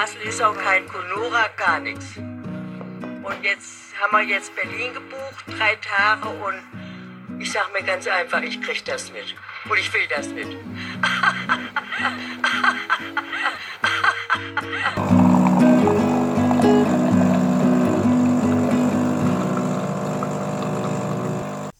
[0.00, 2.16] Kassel ist auch kein Conora, gar nichts.
[2.16, 8.40] Und jetzt haben wir jetzt Berlin gebucht, drei Tage und ich sag mir ganz einfach,
[8.40, 9.34] ich krieg das mit.
[9.68, 10.56] Und ich will das mit.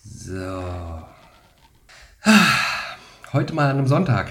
[0.05, 1.09] So.
[3.33, 4.29] Heute mal an einem Sonntag.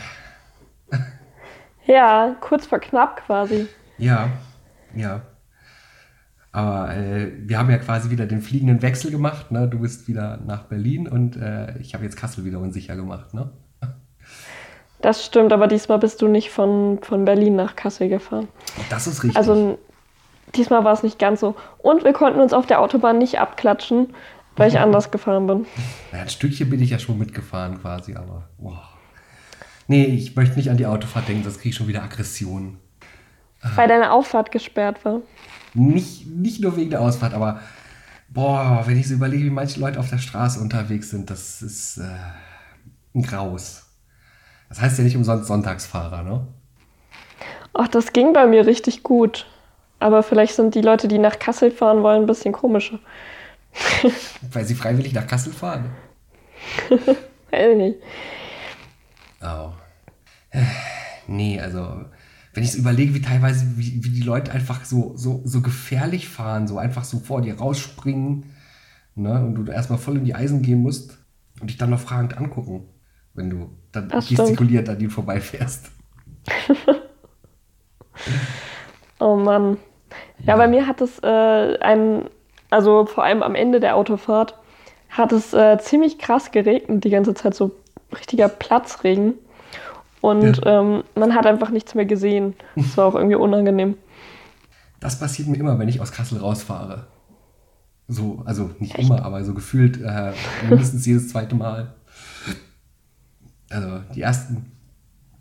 [1.87, 3.67] Ja, kurz vor knapp quasi.
[3.99, 4.31] Ja,
[4.95, 5.21] ja.
[6.51, 9.51] Aber äh, wir haben ja quasi wieder den fliegenden Wechsel gemacht.
[9.51, 9.67] Ne?
[9.67, 13.33] Du bist wieder nach Berlin und äh, ich habe jetzt Kassel wieder unsicher gemacht.
[13.33, 13.51] Ne?
[15.01, 18.47] Das stimmt, aber diesmal bist du nicht von, von Berlin nach Kassel gefahren.
[18.89, 19.37] Das ist richtig.
[19.37, 19.77] Also
[20.55, 21.55] diesmal war es nicht ganz so.
[21.77, 24.13] Und wir konnten uns auf der Autobahn nicht abklatschen,
[24.55, 25.65] weil ich anders gefahren bin.
[26.11, 28.89] Naja, ein Stückchen bin ich ja schon mitgefahren quasi, aber boah.
[29.87, 32.77] Nee, ich möchte nicht an die Autofahrt denken, sonst kriege ich schon wieder Aggression.
[33.61, 35.21] Weil deine Auffahrt gesperrt war.
[35.73, 37.59] Nicht, nicht nur wegen der Ausfahrt, aber
[38.29, 41.97] boah, wenn ich so überlege, wie manche Leute auf der Straße unterwegs sind, das ist
[41.97, 42.03] äh,
[43.13, 43.85] ein Graus.
[44.69, 46.47] Das heißt ja nicht umsonst Sonntagsfahrer, ne?
[47.73, 49.45] Ach, das ging bei mir richtig gut.
[49.99, 52.99] Aber vielleicht sind die Leute, die nach Kassel fahren wollen, ein bisschen komischer.
[54.51, 55.91] Weil sie freiwillig nach Kassel fahren.
[57.51, 57.97] Weiß nicht.
[59.41, 59.71] Oh.
[61.27, 62.05] Nee, also,
[62.53, 66.27] wenn ich so überlege, wie teilweise, wie, wie die Leute einfach so, so, so gefährlich
[66.29, 68.45] fahren, so einfach so vor dir rausspringen,
[69.15, 71.17] ne, und du erstmal voll in die Eisen gehen musst
[71.61, 72.87] und dich dann noch fragend angucken,
[73.33, 74.39] wenn du dann Das stimmt.
[74.39, 75.91] gestikuliert an ihnen vorbeifährst.
[79.19, 79.77] Oh Mann.
[80.45, 82.29] Ja, bei mir hat es äh, ein,
[82.69, 84.55] also vor allem am Ende der Autofahrt,
[85.09, 87.71] hat es äh, ziemlich krass geregnet, die ganze Zeit so
[88.15, 89.33] richtiger Platzregen.
[90.21, 92.55] Und ähm, man hat einfach nichts mehr gesehen.
[92.75, 93.95] Das war auch irgendwie unangenehm.
[94.99, 97.07] Das passiert mir immer, wenn ich aus Kassel rausfahre.
[98.07, 100.33] So, also nicht immer, aber so gefühlt äh,
[100.67, 101.93] mindestens jedes zweite Mal.
[103.69, 104.71] Also die ersten,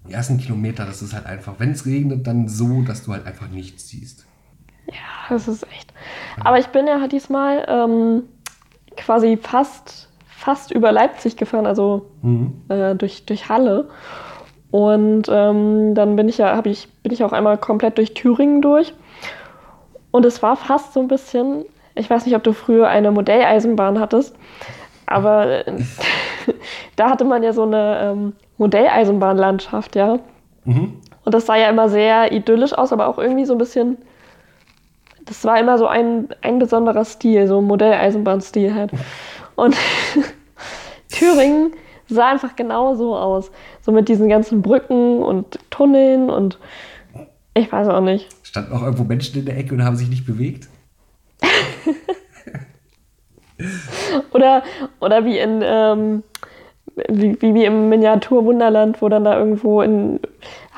[0.06, 3.26] die ersten Kilometer, das ist halt einfach, wenn es regnet, dann so, dass du halt
[3.26, 4.26] einfach nichts siehst.
[4.86, 4.94] Ja,
[5.30, 5.92] das ist echt.
[6.40, 8.22] Aber ich bin ja diesmal ähm,
[8.96, 12.52] quasi fast, fast über Leipzig gefahren, also Mhm.
[12.68, 13.88] äh, durch, durch Halle.
[14.70, 18.92] Und ähm, dann bin ich ja, ich, bin ich auch einmal komplett durch Thüringen durch.
[20.10, 21.64] Und es war fast so ein bisschen,
[21.94, 24.34] ich weiß nicht, ob du früher eine Modelleisenbahn hattest,
[25.06, 25.72] aber äh,
[26.96, 30.18] da hatte man ja so eine ähm, Modelleisenbahnlandschaft, ja.
[30.64, 30.94] Mhm.
[31.24, 33.98] Und das sah ja immer sehr idyllisch aus, aber auch irgendwie so ein bisschen.
[35.24, 38.92] Das war immer so ein, ein besonderer Stil, so ein Modelleisenbahnstil halt.
[39.56, 39.76] Und
[41.10, 41.72] Thüringen
[42.08, 43.50] sah einfach genau so aus.
[43.80, 46.58] So mit diesen ganzen Brücken und Tunneln und
[47.54, 48.28] ich weiß auch nicht.
[48.42, 50.68] Standen auch irgendwo Menschen in der Ecke und haben sich nicht bewegt?
[54.32, 54.62] Oder,
[55.00, 56.22] oder wie in ähm,
[57.08, 60.20] wie, wie, wie im Miniaturwunderland, wo dann da irgendwo in,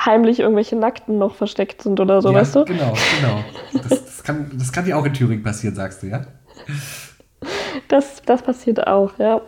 [0.05, 2.65] heimlich irgendwelche Nackten noch versteckt sind oder so, ja, weißt du?
[2.65, 3.45] Genau, genau.
[3.73, 6.23] Das, das, kann, das kann ja auch in Thüringen passieren, sagst du, ja?
[7.89, 9.41] Das, das passiert auch, ja.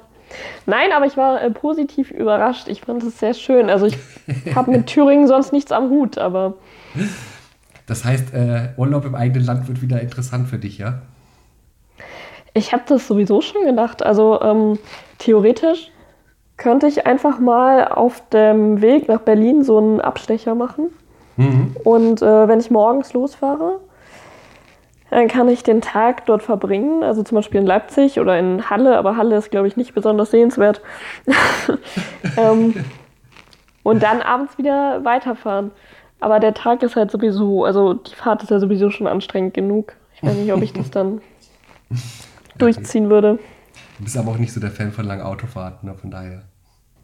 [0.66, 2.68] Nein, aber ich war äh, positiv überrascht.
[2.68, 3.70] Ich fand es sehr schön.
[3.70, 3.96] Also ich
[4.54, 6.54] habe mit Thüringen sonst nichts am Hut, aber
[7.86, 11.02] Das heißt, äh, Urlaub im eigenen Land wird wieder interessant für dich, ja?
[12.54, 14.02] ich habe das sowieso schon gedacht.
[14.02, 14.78] Also ähm,
[15.18, 15.90] theoretisch
[16.56, 20.88] könnte ich einfach mal auf dem Weg nach Berlin so einen Abstecher machen.
[21.36, 21.76] Mhm.
[21.84, 23.80] Und äh, wenn ich morgens losfahre,
[25.12, 27.02] dann kann ich den Tag dort verbringen.
[27.02, 30.30] Also zum Beispiel in Leipzig oder in Halle, aber Halle ist, glaube ich, nicht besonders
[30.30, 30.80] sehenswert.
[32.38, 32.74] ähm,
[33.82, 35.70] und dann abends wieder weiterfahren.
[36.18, 39.92] Aber der Tag ist halt sowieso, also die Fahrt ist ja sowieso schon anstrengend genug.
[40.14, 41.20] Ich weiß nicht, ob ich das dann
[42.58, 43.38] durchziehen würde.
[43.98, 45.94] Du bist aber auch nicht so der Fan von langen Autofahrten, ne?
[45.94, 46.42] von daher.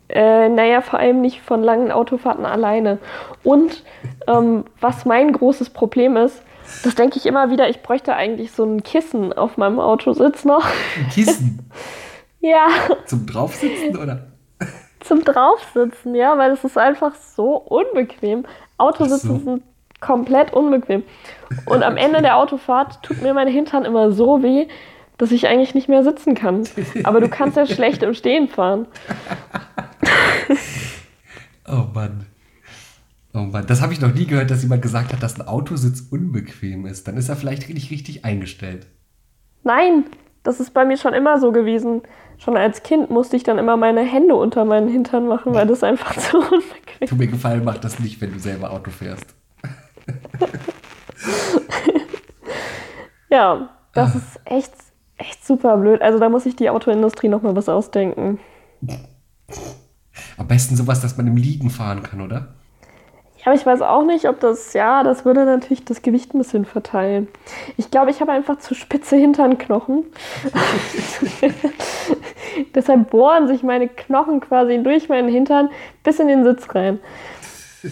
[0.08, 3.00] Äh, naja, vor allem nicht von langen Autofahrten alleine.
[3.44, 3.84] Und
[4.26, 6.42] ähm, was mein großes Problem ist,
[6.84, 10.64] das denke ich immer wieder, ich bräuchte eigentlich so ein Kissen auf meinem Autositz noch.
[10.64, 11.70] Ein Kissen
[12.40, 12.68] Ja,
[13.06, 14.28] zum Draufsitzen oder?
[15.00, 18.44] zum Draufsitzen, ja, weil es ist einfach so unbequem.
[18.76, 19.44] Autositzen so.
[19.44, 19.62] sind
[20.00, 21.02] komplett unbequem.
[21.66, 24.68] Und am Ende der Autofahrt tut mir mein Hintern immer so weh,
[25.16, 26.68] dass ich eigentlich nicht mehr sitzen kann.
[27.04, 28.86] Aber du kannst ja schlecht im Stehen fahren.
[31.66, 32.26] Oh Mann.
[33.34, 36.06] Oh Mann, das habe ich noch nie gehört, dass jemand gesagt hat, dass ein Autositz
[36.10, 37.06] unbequem ist.
[37.06, 38.86] Dann ist er vielleicht nicht richtig eingestellt.
[39.64, 40.04] Nein,
[40.42, 42.02] das ist bei mir schon immer so gewesen.
[42.38, 45.82] Schon als Kind musste ich dann immer meine Hände unter meinen Hintern machen, weil das
[45.82, 49.26] einfach zu unbequem Tu mir gefallen, mach das nicht, wenn du selber Auto fährst.
[53.30, 54.18] ja, das ah.
[54.18, 54.72] ist echt,
[55.18, 56.00] echt super blöd.
[56.00, 58.38] Also da muss sich die Autoindustrie nochmal was ausdenken.
[60.38, 62.54] Am besten sowas, dass man im Liegen fahren kann, oder?
[63.48, 66.66] Aber ich weiß auch nicht, ob das, ja, das würde natürlich das Gewicht ein bisschen
[66.66, 67.28] verteilen.
[67.78, 70.04] Ich glaube, ich habe einfach zu spitze Hinternknochen.
[72.74, 75.70] Deshalb bohren sich meine Knochen quasi durch meinen Hintern
[76.04, 76.98] bis in den Sitz rein.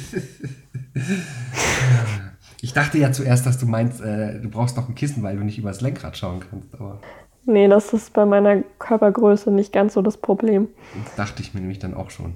[2.63, 5.45] Ich dachte ja zuerst, dass du meinst, äh, du brauchst noch ein Kissen, weil du
[5.45, 6.75] nicht übers Lenkrad schauen kannst.
[6.75, 7.01] Aber
[7.45, 10.69] nee, das ist bei meiner Körpergröße nicht ganz so das Problem.
[11.05, 12.35] Das dachte ich mir nämlich dann auch schon.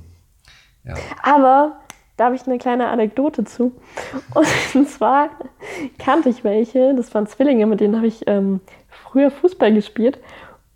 [0.85, 0.95] Ja.
[1.23, 1.81] Aber
[2.21, 3.73] da habe ich eine kleine Anekdote zu.
[4.75, 5.31] Und zwar
[5.99, 10.19] kannte ich welche, das waren Zwillinge, mit denen habe ich ähm, früher Fußball gespielt.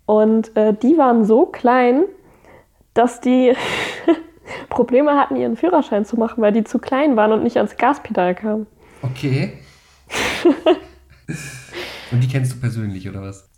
[0.07, 2.05] Und äh, die waren so klein,
[2.95, 3.53] dass die
[4.69, 8.33] Probleme hatten, ihren Führerschein zu machen, weil die zu klein waren und nicht ans Gaspedal
[8.33, 8.65] kamen.
[9.03, 9.59] Okay.
[12.11, 13.49] Und die kennst du persönlich, oder was?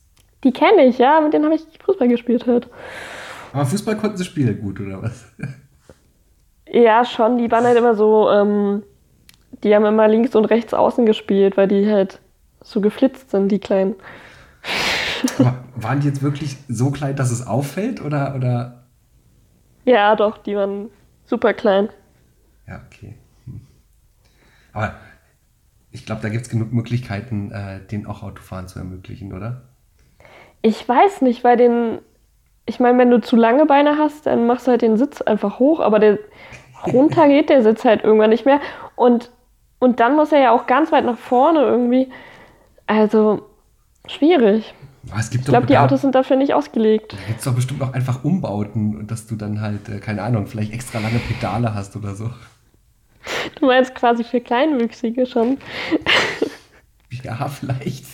[0.44, 1.22] Die kenne ich, ja.
[1.22, 2.70] Mit denen habe ich Fußball gespielt halt.
[3.54, 5.26] Aber Fußball konnten sie spielen gut, oder was?
[6.72, 7.38] Ja, schon.
[7.38, 8.84] Die waren halt immer so, ähm,
[9.64, 12.20] die haben immer links und rechts außen gespielt, weil die halt
[12.62, 13.96] so geflitzt sind, die Kleinen.
[15.40, 18.36] Aber waren die jetzt wirklich so klein, dass es auffällt, oder?
[18.36, 18.84] oder?
[19.86, 20.90] Ja, doch, die waren
[21.26, 21.90] super klein.
[22.68, 23.16] Ja, okay.
[23.46, 23.62] Hm.
[24.74, 24.96] Aber
[25.92, 29.62] ich glaube, da gibt es genug Möglichkeiten, äh, den auch Autofahren zu ermöglichen, oder?
[30.62, 32.00] Ich weiß nicht, weil den,
[32.68, 35.58] ich meine, wenn du zu lange Beine hast, dann machst du halt den Sitz einfach
[35.58, 36.20] hoch, aber der
[36.86, 38.60] runter geht der Sitz halt irgendwann nicht mehr.
[38.96, 39.32] Und,
[39.80, 42.10] und dann muss er ja auch ganz weit nach vorne irgendwie.
[42.86, 43.42] Also
[44.08, 44.74] schwierig.
[45.32, 47.14] ich glaube, die Autos sind dafür nicht ausgelegt.
[47.14, 50.48] Da gibt es doch bestimmt auch einfach Umbauten, dass du dann halt, äh, keine Ahnung,
[50.48, 52.30] vielleicht extra lange Pedale hast oder so.
[53.60, 55.58] Du meinst quasi für Kleinwüchsige schon.
[57.24, 58.06] Ja, vielleicht.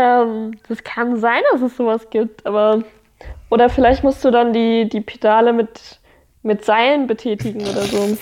[0.00, 2.82] Ähm, das kann sein, dass es sowas gibt, aber.
[3.50, 5.98] Oder vielleicht musst du dann die, die Pedale mit,
[6.42, 8.16] mit Seilen betätigen oder so.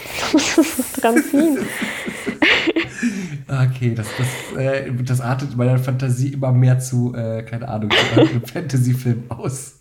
[1.01, 1.59] dran ziehen.
[3.49, 8.21] Okay, das, das, äh, das artet meiner Fantasie immer mehr zu, äh, keine Ahnung, zu
[8.21, 9.81] einem Fantasy-Film aus.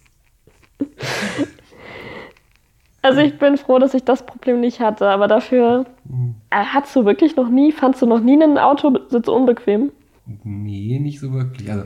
[3.02, 6.36] Also ich bin froh, dass ich das Problem nicht hatte, aber dafür mhm.
[6.50, 9.92] äh, hast du wirklich noch nie, fandst du noch nie einen Autositz unbequem?
[10.44, 11.72] Nee, nicht so wirklich.
[11.72, 11.86] Also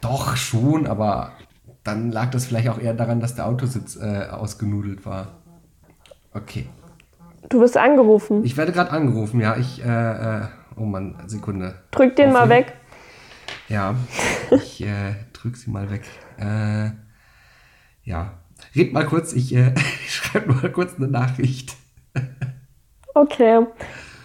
[0.00, 1.32] doch schon, aber
[1.82, 5.38] dann lag das vielleicht auch eher daran, dass der Autositz äh, ausgenudelt war.
[6.32, 6.66] Okay.
[7.48, 8.44] Du wirst angerufen.
[8.44, 9.56] Ich werde gerade angerufen, ja.
[9.56, 10.42] Ich, äh, äh,
[10.76, 11.74] oh Mann, Sekunde.
[11.90, 12.74] Drück den mal weg.
[13.68, 13.94] Ja,
[14.50, 16.02] ich äh, drück sie mal weg.
[16.38, 16.90] Äh,
[18.02, 18.34] ja,
[18.76, 19.74] Red mal kurz, ich äh,
[20.08, 21.76] schreibe mal kurz eine Nachricht.
[23.14, 23.66] okay,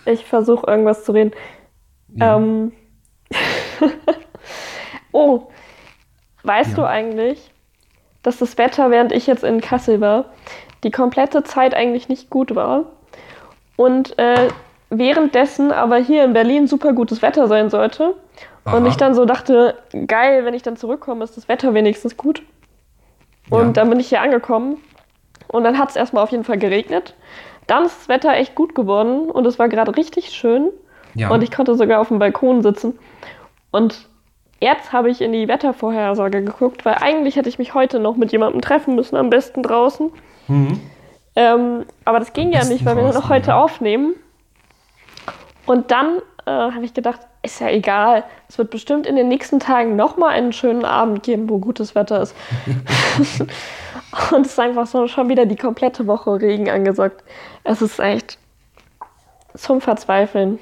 [0.06, 1.32] ich versuche irgendwas zu reden.
[2.16, 2.38] Ja.
[2.38, 2.74] Ähm.
[5.12, 5.48] oh,
[6.44, 6.76] weißt ja.
[6.76, 7.52] du eigentlich,
[8.24, 10.26] dass das Wetter, während ich jetzt in Kassel war,
[10.84, 12.86] die komplette Zeit eigentlich nicht gut war?
[13.76, 14.50] Und äh,
[14.90, 18.16] währenddessen aber hier in Berlin super gutes Wetter sein sollte.
[18.66, 18.78] Aha.
[18.78, 19.76] Und ich dann so dachte,
[20.08, 22.44] geil, wenn ich dann zurückkomme, ist das Wetter wenigstens gut.
[23.50, 23.72] Und ja.
[23.74, 24.78] dann bin ich hier angekommen
[25.48, 27.16] und dann hat es erstmal auf jeden Fall geregnet.
[27.68, 30.70] Dann ist das Wetter echt gut geworden und es war gerade richtig schön.
[31.16, 31.30] Ja.
[31.30, 32.98] Und ich konnte sogar auf dem Balkon sitzen.
[33.72, 34.08] Und
[34.60, 38.32] jetzt habe ich in die Wettervorhersage geguckt, weil eigentlich hätte ich mich heute noch mit
[38.32, 40.12] jemandem treffen müssen, am besten draußen.
[40.48, 40.80] Mhm.
[41.36, 43.62] Ähm, aber das ging ja nicht, weil wir nur noch heute ja.
[43.62, 44.16] aufnehmen.
[45.66, 48.24] Und dann äh, habe ich gedacht, ist ja egal.
[48.48, 52.22] Es wird bestimmt in den nächsten Tagen nochmal einen schönen Abend geben, wo gutes Wetter
[52.22, 52.36] ist.
[54.32, 57.24] und es ist einfach so schon wieder die komplette Woche Regen angesagt.
[57.64, 58.38] Es ist echt
[59.56, 60.60] zum Verzweifeln.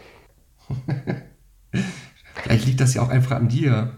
[2.44, 3.92] Vielleicht liegt das ja auch einfach an dir.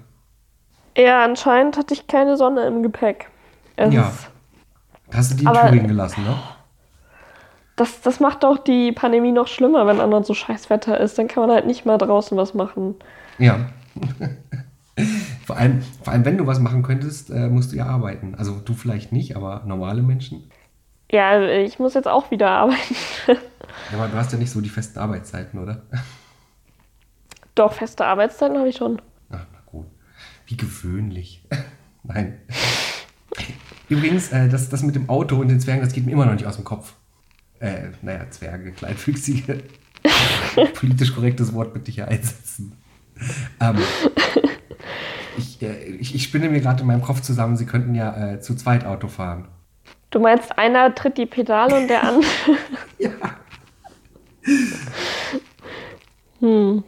[0.98, 3.30] Ja, anscheinend hatte ich keine Sonne im Gepäck.
[3.76, 4.12] Es ja.
[5.14, 6.38] Hast du die in Thüringen gelassen, ne?
[7.80, 11.18] das, das macht doch die Pandemie noch schlimmer, wenn anderen so scheiß Wetter ist.
[11.18, 12.96] Dann kann man halt nicht mal draußen was machen.
[13.38, 13.70] Ja.
[15.46, 18.36] vor, allem, vor allem, wenn du was machen könntest, äh, musst du ja arbeiten.
[18.38, 20.52] Also du vielleicht nicht, aber normale Menschen.
[21.10, 22.96] Ja, ich muss jetzt auch wieder arbeiten.
[23.28, 23.36] ja,
[23.98, 25.84] aber du hast ja nicht so die festen Arbeitszeiten, oder?
[27.60, 29.02] Doch, feste Arbeitszeiten habe ich schon.
[29.30, 29.86] Ach, na gut.
[30.46, 31.44] Wie gewöhnlich.
[32.04, 32.40] Nein.
[33.90, 36.36] Übrigens, äh, das, das mit dem Auto und den Zwergen, das geht mir immer noch
[36.36, 36.94] nicht aus dem Kopf.
[37.60, 39.62] Äh, naja, Zwerge, Kleinfüchsige.
[40.76, 42.78] Politisch korrektes Wort bitte hier einsetzen.
[43.60, 43.80] Ähm,
[45.38, 48.40] ich, äh, ich, ich, spinne mir gerade in meinem Kopf zusammen, sie könnten ja äh,
[48.40, 49.50] zu zweit Auto fahren.
[50.12, 52.32] Du meinst, einer tritt die Pedale und der andere.
[53.00, 53.12] ja.
[56.40, 56.86] Hm.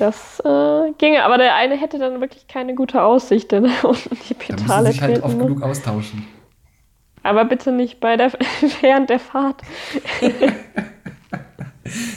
[0.00, 4.34] Das äh, ginge, aber der eine hätte dann wirklich keine gute Aussicht, denn unten die
[4.48, 5.46] Da müssen sich halt oft muss.
[5.46, 6.26] genug austauschen.
[7.22, 8.32] Aber bitte nicht bei der
[8.80, 9.60] während der Fahrt.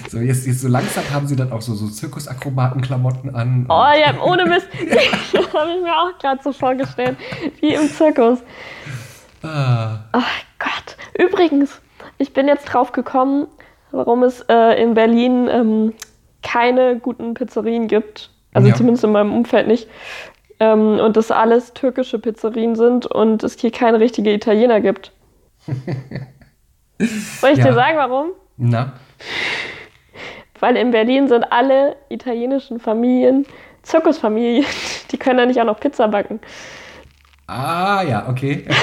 [0.10, 3.66] So, jetzt, jetzt so langsam haben sie dann auch so, so Zirkusakrobatenklamotten an.
[3.70, 4.68] Oh ja, ohne Mist.
[4.72, 7.18] habe ich mir auch gerade so vorgestellt.
[7.60, 8.44] Wie im Zirkus.
[9.42, 10.96] Ah, Ach Gott.
[11.18, 11.82] Übrigens,
[12.20, 13.48] ich bin jetzt drauf gekommen,
[13.90, 15.94] warum es äh, in Berlin ähm,
[16.44, 18.30] keine guten Pizzerien gibt.
[18.54, 18.76] Also Ja.
[18.76, 19.88] zumindest in meinem Umfeld nicht.
[20.60, 25.12] Ähm, und das alles türkische Pizzerien sind und es hier keine richtige Italiener gibt.
[27.00, 27.66] Soll ich Ja.
[27.66, 28.28] dir sagen, warum?
[28.58, 28.94] na,
[30.60, 33.46] Weil in Berlin sind alle italienischen Familien
[33.82, 34.66] Zirkusfamilien.
[35.12, 36.40] Die können ja nicht auch noch Pizza backen.
[37.48, 38.66] ah ja, okay.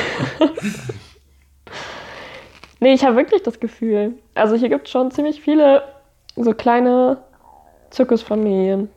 [2.82, 4.14] Nee, ich habe wirklich das Gefühl.
[4.34, 5.82] Also hier gibt es schon ziemlich viele
[6.36, 7.18] so kleine
[7.90, 8.88] Zirkusfamilien.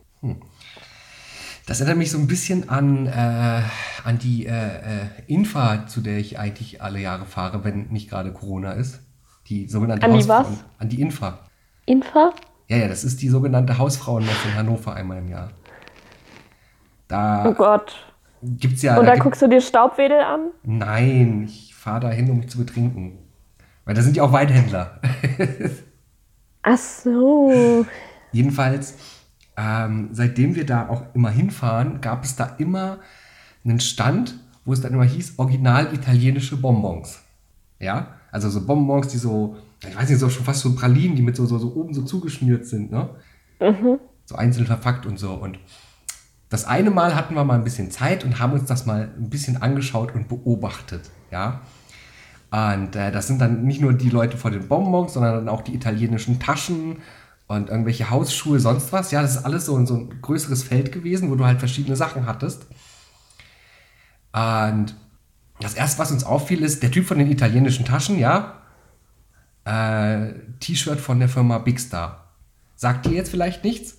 [1.66, 3.62] Das erinnert mich so ein bisschen an, äh,
[4.04, 8.34] an die äh, äh, Infa, zu der ich eigentlich alle Jahre fahre, wenn nicht gerade
[8.34, 9.00] Corona ist.
[9.48, 10.48] Die sogenannte An die was?
[10.78, 11.40] An die Infa.
[11.86, 12.34] Infa?
[12.68, 15.50] Ja, ja, das ist die sogenannte Hausfrauenmesse in Hannover einmal im Jahr.
[15.52, 17.96] Oh Da Gott.
[18.42, 18.98] gibt's ja.
[18.98, 20.52] Und da da guckst du dir Staubwedel an?
[20.64, 23.20] Nein, ich fahre da hin, um mich zu betrinken.
[23.86, 25.00] Weil da sind ja auch Weinhändler.
[26.64, 27.86] Ach so.
[28.34, 28.96] Jedenfalls,
[29.56, 33.00] ähm, seitdem wir da auch immer hinfahren, gab es da immer
[33.64, 34.36] einen Stand,
[34.66, 37.22] wo es dann immer hieß, original italienische Bonbons.
[37.80, 39.56] Ja, also so Bonbons, die so,
[39.88, 42.02] ich weiß nicht, so schon fast so Pralinen, die mit so, so, so oben so
[42.02, 43.10] zugeschnürt sind, ne?
[44.26, 45.34] So einzeln verpackt und so.
[45.34, 45.60] Und
[46.50, 49.30] das eine Mal hatten wir mal ein bisschen Zeit und haben uns das mal ein
[49.30, 51.62] bisschen angeschaut und beobachtet, ja.
[52.52, 55.62] Und äh, das sind dann nicht nur die Leute vor den Bonbons, sondern dann auch
[55.62, 56.98] die italienischen Taschen
[57.54, 59.12] und irgendwelche Hausschuhe, sonst was.
[59.12, 61.96] Ja, das ist alles so, ein- so ein größeres Feld gewesen, wo du halt verschiedene
[61.96, 62.66] Sachen hattest.
[64.34, 64.96] Und
[65.60, 68.60] das erste, was uns auffiel, ist der Typ von den italienischen Taschen, ja.
[69.66, 72.32] Äh, T-Shirt von der Firma Big Star.
[72.76, 73.98] Sagt dir jetzt vielleicht nichts,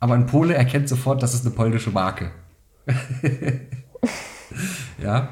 [0.00, 2.30] aber ein Pole erkennt sofort, das ist eine polnische Marke.
[5.02, 5.28] ja.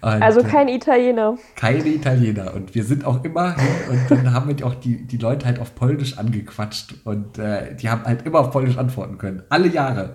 [0.00, 1.36] Und, Also kein Italiener.
[1.56, 2.54] keine Italiener.
[2.54, 5.58] Und wir sind auch immer hin und dann haben wir auch die, die Leute halt
[5.58, 9.42] auf Polnisch angequatscht und äh, die haben halt immer auf Polnisch antworten können.
[9.48, 10.14] Alle Jahre.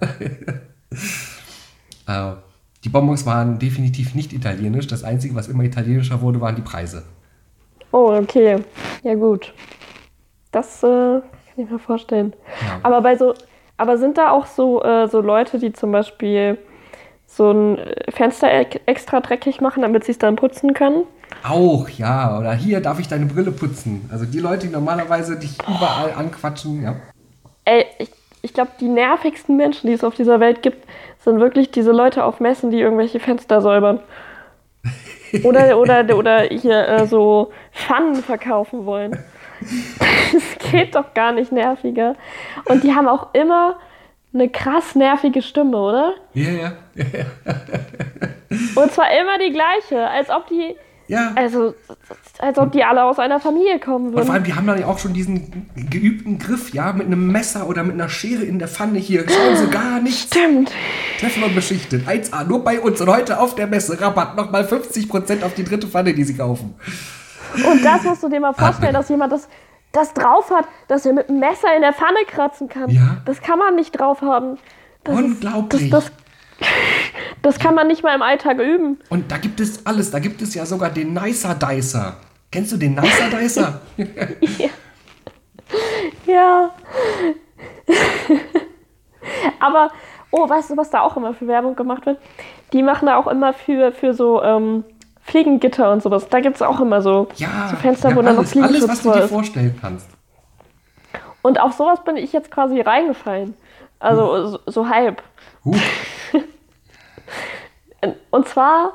[2.07, 2.31] äh,
[2.83, 4.87] die Bonbons waren definitiv nicht italienisch.
[4.87, 7.03] Das Einzige, was immer italienischer wurde, waren die Preise.
[7.91, 8.63] Oh, okay.
[9.03, 9.53] Ja, gut.
[10.51, 10.87] Das äh,
[11.21, 11.23] kann
[11.57, 12.33] ich mir vorstellen.
[12.61, 12.79] Ja.
[12.83, 13.33] Aber bei so,
[13.77, 16.57] aber sind da auch so, äh, so Leute, die zum Beispiel
[17.29, 21.03] so ein Fenster e- extra dreckig machen, damit sie es dann putzen können?
[21.47, 22.37] Auch, ja.
[22.37, 24.09] Oder hier darf ich deine Brille putzen.
[24.11, 26.95] Also die Leute, die normalerweise dich überall anquatschen, ja.
[27.65, 28.09] Ey, ich,
[28.41, 30.85] ich glaube, die nervigsten Menschen, die es auf dieser Welt gibt,
[31.23, 33.99] sind wirklich diese Leute auf Messen, die irgendwelche Fenster säubern.
[35.43, 39.17] Oder, oder, oder hier äh, so Pfannen verkaufen wollen.
[40.31, 42.15] Das geht doch gar nicht nerviger.
[42.65, 43.75] Und die haben auch immer
[44.33, 46.13] eine krass nervige Stimme, oder?
[46.33, 46.71] Ja, ja.
[48.75, 50.75] Und zwar immer die gleiche, als ob die,
[51.07, 51.31] Ja.
[51.35, 51.73] also,
[52.39, 54.31] als ob die alle aus einer Familie kommen Und vor würden.
[54.31, 57.83] allem, die haben dann ja auch schon diesen geübten Griff, ja, mit einem Messer oder
[57.83, 59.25] mit einer Schere in der Pfanne hier.
[59.27, 60.21] Schauen Sie gar nichts.
[60.35, 60.71] Stimmt.
[61.19, 62.07] Teflon beschichtet.
[62.07, 63.01] 1A, nur bei uns.
[63.01, 64.35] Und heute auf der Messe Rabatt.
[64.35, 66.75] Nochmal 50% auf die dritte Pfanne, die Sie kaufen.
[67.55, 69.47] Und das musst du dir mal vorstellen, dass jemand das,
[69.91, 72.89] das drauf hat, dass er mit einem Messer in der Pfanne kratzen kann.
[72.89, 73.17] Ja.
[73.25, 74.57] Das kann man nicht drauf haben.
[75.03, 75.89] Das ist- Unglaublich.
[75.89, 76.05] das,
[76.59, 76.67] das,
[77.41, 78.99] das kann man nicht mal im Alltag üben.
[79.09, 80.11] Und da gibt es alles.
[80.11, 82.17] Da gibt es ja sogar den Nicer Dicer.
[82.51, 83.81] Kennst du den Nicer Dicer?
[86.25, 86.71] Ja.
[89.59, 89.91] Aber,
[90.31, 92.17] oh, weißt du, was da auch immer für Werbung gemacht wird?
[92.73, 94.83] Die machen da auch immer für, für so ähm,
[95.29, 96.27] Fliegengitter und sowas.
[96.29, 97.67] Da gibt es auch immer so, Ja.
[97.69, 100.09] so Fenster, ja, wo dann noch alles, alles, Fliegenschutz was du dir vorstellen kannst.
[101.41, 103.53] Und auf sowas bin ich jetzt quasi reingefallen.
[103.99, 105.21] Also so, so halb.
[105.63, 105.75] Huh.
[108.31, 108.93] Und zwar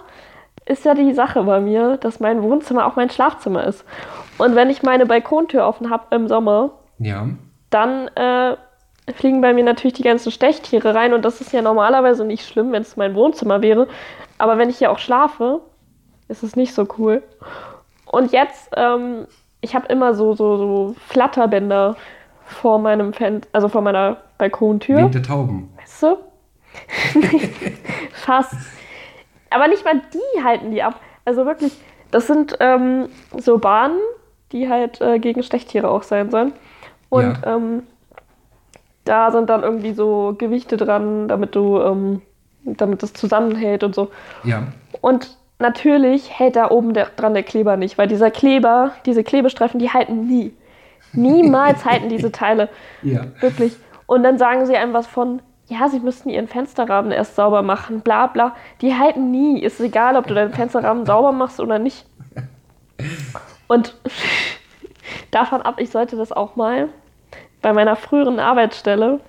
[0.67, 3.85] ist ja die Sache bei mir, dass mein Wohnzimmer auch mein Schlafzimmer ist.
[4.39, 7.27] Und wenn ich meine Balkontür offen habe im Sommer, Ja.
[7.71, 8.57] dann äh,
[9.15, 11.13] fliegen bei mir natürlich die ganzen Stechtiere rein.
[11.13, 13.89] Und das ist ja normalerweise nicht schlimm, wenn es mein Wohnzimmer wäre.
[14.39, 15.61] Aber wenn ich hier auch schlafe,
[16.29, 17.23] ist es nicht so cool.
[18.07, 19.27] Und jetzt, ähm,
[19.61, 21.97] ich habe immer so, so, so Flatterbänder
[22.47, 24.99] vor meinem Fenster, also vor meiner Balkontür.
[24.99, 25.73] Wegen der Tauben.
[25.79, 26.17] Weißt du?
[28.13, 28.55] Fast.
[29.51, 31.01] Aber nicht mal die halten die ab.
[31.25, 31.73] Also wirklich,
[32.11, 33.99] das sind ähm, so Bahnen,
[34.53, 36.53] die halt äh, gegen Stechtiere auch sein sollen.
[37.09, 37.57] Und Ja.
[37.57, 37.85] ähm,
[39.05, 42.23] da sind dann irgendwie so Gewichte dran, damit du, ähm,
[42.65, 44.11] damit das zusammenhält und so.
[44.45, 44.65] Ja.
[45.01, 49.79] Und natürlich hält da oben der, dran der Kleber nicht, weil dieser Kleber, diese Klebestreifen,
[49.81, 50.55] die halten nie.
[51.13, 52.69] Niemals halten diese Teile.
[53.03, 53.27] Ja.
[53.41, 53.77] Wirklich.
[54.07, 58.01] Und dann sagen sie einem was von, ja, sie müssten ihren Fensterrahmen erst sauber machen,
[58.01, 58.55] bla bla.
[58.81, 59.63] Die halten nie.
[59.63, 62.07] Ist egal, ob du deinen Fensterrahmen sauber machst oder nicht.
[63.69, 63.97] Und
[65.31, 66.89] davon ab, ich sollte das auch mal.
[67.63, 69.21] Bei meiner früheren Arbeitsstelle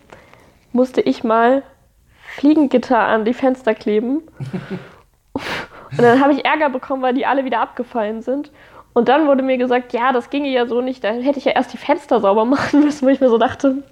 [0.74, 1.64] musste ich mal
[2.36, 4.24] Fliegengitter an die Fenster kleben.
[5.98, 8.52] Und dann habe ich Ärger bekommen, weil die alle wieder abgefallen sind.
[8.94, 11.04] Und dann wurde mir gesagt, ja, das ginge ja so nicht.
[11.04, 13.84] Dann hätte ich ja erst die Fenster sauber machen müssen, wo ich mir so dachte,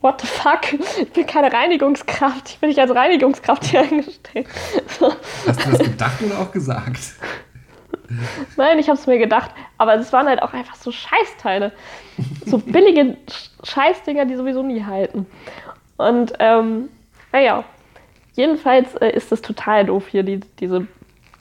[0.00, 0.72] what the fuck?
[1.00, 2.50] Ich bin keine Reinigungskraft.
[2.50, 4.46] Ich bin nicht als Reinigungskraft hier eingestellt.
[5.46, 7.14] Hast du das gedacht oder auch gesagt?
[8.56, 9.50] Nein, ich habe es mir gedacht.
[9.78, 11.72] Aber es waren halt auch einfach so Scheißteile.
[12.44, 13.16] So billige
[13.64, 15.26] Scheißdinger, die sowieso nie halten.
[15.96, 16.88] Und ähm,
[17.32, 17.64] naja,
[18.34, 20.86] jedenfalls äh, ist es total doof hier, die, diese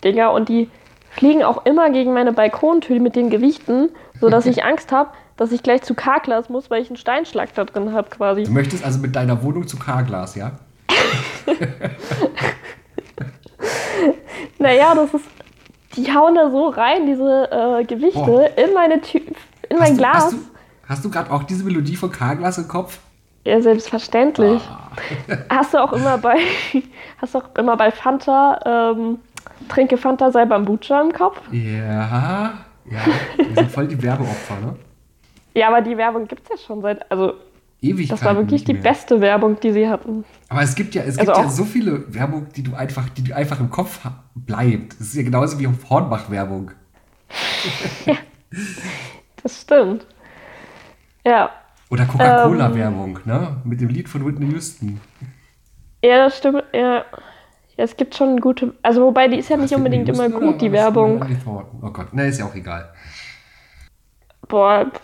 [0.04, 0.32] Dinger.
[0.32, 0.70] Und die
[1.12, 5.64] fliegen auch immer gegen meine Balkontür mit den Gewichten, sodass ich Angst habe, dass ich
[5.64, 8.44] gleich zu Karglas muss, weil ich einen Steinschlag da drin habe quasi.
[8.44, 10.52] Du möchtest also mit deiner Wohnung zu Karglas, ja?
[14.58, 15.26] naja, das ist.
[15.96, 18.58] Die hauen da so rein, diese äh, Gewichte, Boah.
[18.58, 19.22] in meine Tü
[19.70, 20.14] in mein hast Glas.
[20.14, 20.40] Du, hast du,
[20.88, 23.00] hast du gerade auch diese Melodie von Karglas im Kopf?
[23.46, 24.62] Ja, selbstverständlich.
[24.70, 24.92] Ah.
[25.50, 26.36] Hast du auch immer bei,
[27.22, 29.20] hast auch immer bei Fanta, ähm,
[29.70, 31.40] trinke Fanta sei Bambucha im Kopf?
[31.52, 32.54] Ja,
[32.86, 33.00] ja.
[33.38, 34.76] Wir sind voll die Werbeopfer, ne?
[35.54, 37.34] Ja, aber die Werbung gibt es ja schon seit, also
[37.82, 40.26] Ewigkeiten das war wirklich die beste Werbung, die sie hatten.
[40.50, 43.24] Aber es gibt ja, es Also gibt ja so viele Werbung, die du einfach, die
[43.24, 44.02] du einfach im Kopf
[44.36, 45.00] bleibt.
[45.00, 46.72] Das ist ja genauso wie Hornbach-Werbung.
[49.44, 50.06] Das stimmt.
[51.26, 51.52] Ja.
[51.90, 53.58] Oder Coca-Cola-Werbung, ne?
[53.64, 55.02] Mit dem Lied von Whitney Houston.
[56.04, 56.64] Ja, das stimmt.
[56.74, 56.98] Ja.
[56.98, 57.04] ja,
[57.78, 60.62] es gibt schon gute, also wobei die ist ja nicht unbedingt immer Houston oder gut,
[60.62, 61.26] die Werbung.
[61.82, 62.94] Oh Gott, ne, ist ja auch egal.
[64.48, 65.02] Boah, pff,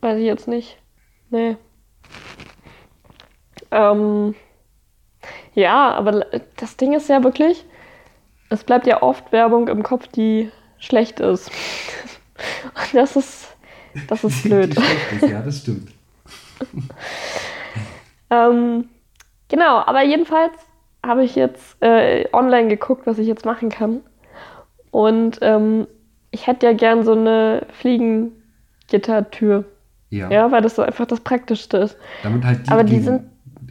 [0.00, 0.78] weiß ich jetzt nicht.
[1.30, 1.56] Nee.
[3.70, 4.34] Ähm,
[5.54, 7.64] ja, aber das Ding ist ja wirklich,
[8.48, 11.50] es bleibt ja oft Werbung im Kopf, die schlecht ist.
[12.74, 13.47] Und das ist,
[14.06, 14.76] das ist blöd.
[14.76, 15.90] ist, ja, das stimmt.
[18.30, 18.88] Ähm,
[19.48, 20.52] genau, aber jedenfalls
[21.04, 24.00] habe ich jetzt äh, online geguckt, was ich jetzt machen kann.
[24.90, 25.86] Und ähm,
[26.30, 29.64] ich hätte ja gern so eine Fliegengittertür.
[30.10, 30.30] Ja.
[30.30, 31.96] Ja, weil das so einfach das Praktischste ist.
[32.22, 33.22] Damit halt die, Aber die gegen, sind-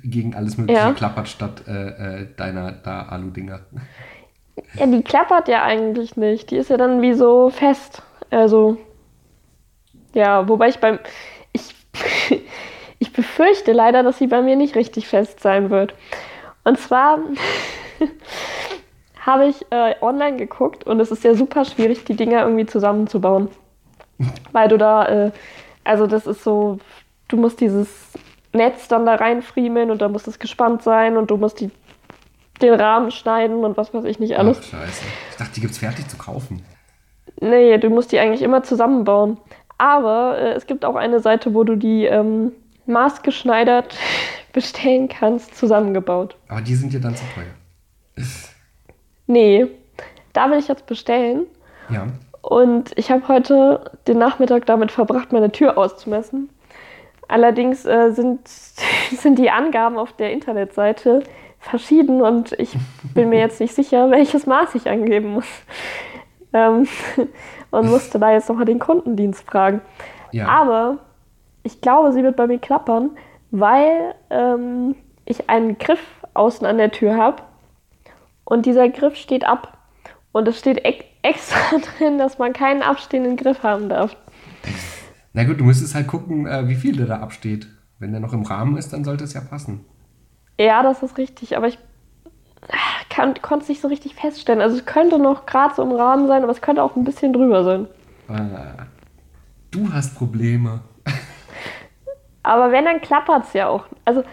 [0.04, 0.92] gegen alles Mögliche Ja.
[0.94, 3.60] klappert statt äh, äh, deiner da Alu-Dinger.
[4.76, 6.50] Ja, die klappert ja eigentlich nicht.
[6.52, 8.02] Die ist ja dann wie so fest.
[8.32, 8.78] Also,
[10.14, 11.00] ja, wobei ich beim.
[11.52, 11.76] Ich,
[13.00, 15.94] ich befürchte leider, dass sie bei mir nicht richtig fest sein wird.
[16.64, 17.20] Und zwar
[19.20, 23.50] habe ich äh, online geguckt und es ist ja super schwierig, die Dinger irgendwie zusammenzubauen.
[24.52, 25.32] Weil du da, äh,
[25.84, 26.80] also das ist so,
[27.28, 27.88] du musst dieses
[28.54, 31.70] Netz dann da reinfriemeln und da muss es gespannt sein und du musst die,
[32.62, 34.60] den Rahmen schneiden und was weiß ich nicht alles.
[34.60, 35.06] Ach, scheiße.
[35.32, 36.66] Ich dachte, die gibt's fertig zu kaufen.
[37.40, 39.38] Nee, du musst die eigentlich immer zusammenbauen.
[39.78, 42.52] Aber äh, es gibt auch eine Seite, wo du die ähm,
[42.86, 43.98] maßgeschneidert
[44.54, 46.36] bestellen kannst, zusammengebaut.
[46.48, 48.26] Aber die sind ja dann zu teuer.
[49.28, 49.68] Nee,
[50.34, 51.46] da will ich jetzt bestellen.
[51.90, 52.08] Ja.
[52.42, 56.50] Und ich habe heute den Nachmittag damit verbracht, meine Tür auszumessen.
[57.28, 58.48] Allerdings äh, sind,
[59.18, 61.24] sind die Angaben auf der Internetseite
[61.60, 62.76] verschieden und ich
[63.14, 65.48] bin mir jetzt nicht sicher, welches Maß ich angeben muss.
[66.54, 66.88] Ähm,
[67.72, 69.82] und musste da jetzt nochmal den Kundendienst fragen.
[70.32, 70.48] Ja.
[70.48, 70.98] Aber
[71.64, 73.12] ich glaube, sie wird bei mir klappern,
[73.52, 76.02] weil ähm, ich einen Griff
[76.34, 77.44] außen an der Tür habe
[78.46, 79.78] und dieser Griff steht ab.
[80.32, 84.16] Und es steht ex extra drin, dass man keinen abstehenden Griff haben darf.
[85.34, 87.68] Na gut, du müsstest halt gucken, äh, wie viel der da absteht.
[88.00, 89.84] Wenn der noch im Rahmen ist, dann sollte es ja passen.
[90.60, 91.80] Ja, das ist richtig, aber ich
[93.42, 94.62] konnte es nicht so richtig feststellen.
[94.62, 97.34] Also es könnte noch gerade so im Rahmen sein, aber es könnte auch ein bisschen
[97.34, 97.88] drüber sein.
[98.30, 98.84] Äh,
[99.72, 100.82] du hast Probleme.
[102.44, 103.86] Aber wenn, dann klappert es ja auch.
[104.06, 104.24] Also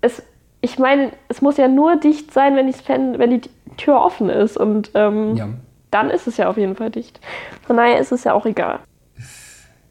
[0.00, 0.22] es,
[0.60, 3.40] ich meine, es muss ja nur dicht sein, wenn, wenn die
[3.76, 4.56] Tür offen ist.
[4.56, 5.48] Und ähm, Ja.
[5.90, 7.20] dann ist es ja auf jeden Fall dicht.
[7.66, 8.80] Von daher ist es ja auch egal.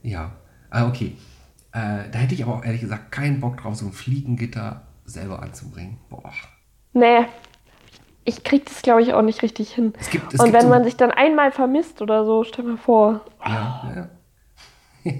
[0.03, 0.31] Ja.
[0.69, 1.15] Ah, okay.
[1.71, 5.41] Äh, da hätte ich aber auch ehrlich gesagt keinen Bock drauf, so ein Fliegengitter selber
[5.41, 5.97] anzubringen.
[6.09, 6.31] Boah.
[6.93, 7.25] Nee,
[8.27, 9.93] ich krieg das, glaube ich, auch nicht richtig hin.
[9.97, 12.77] Es gibt, es Und wenn so, man sich dann einmal vermisst oder so, stell mal
[12.77, 13.21] vor.
[13.43, 15.11] Ja, ja.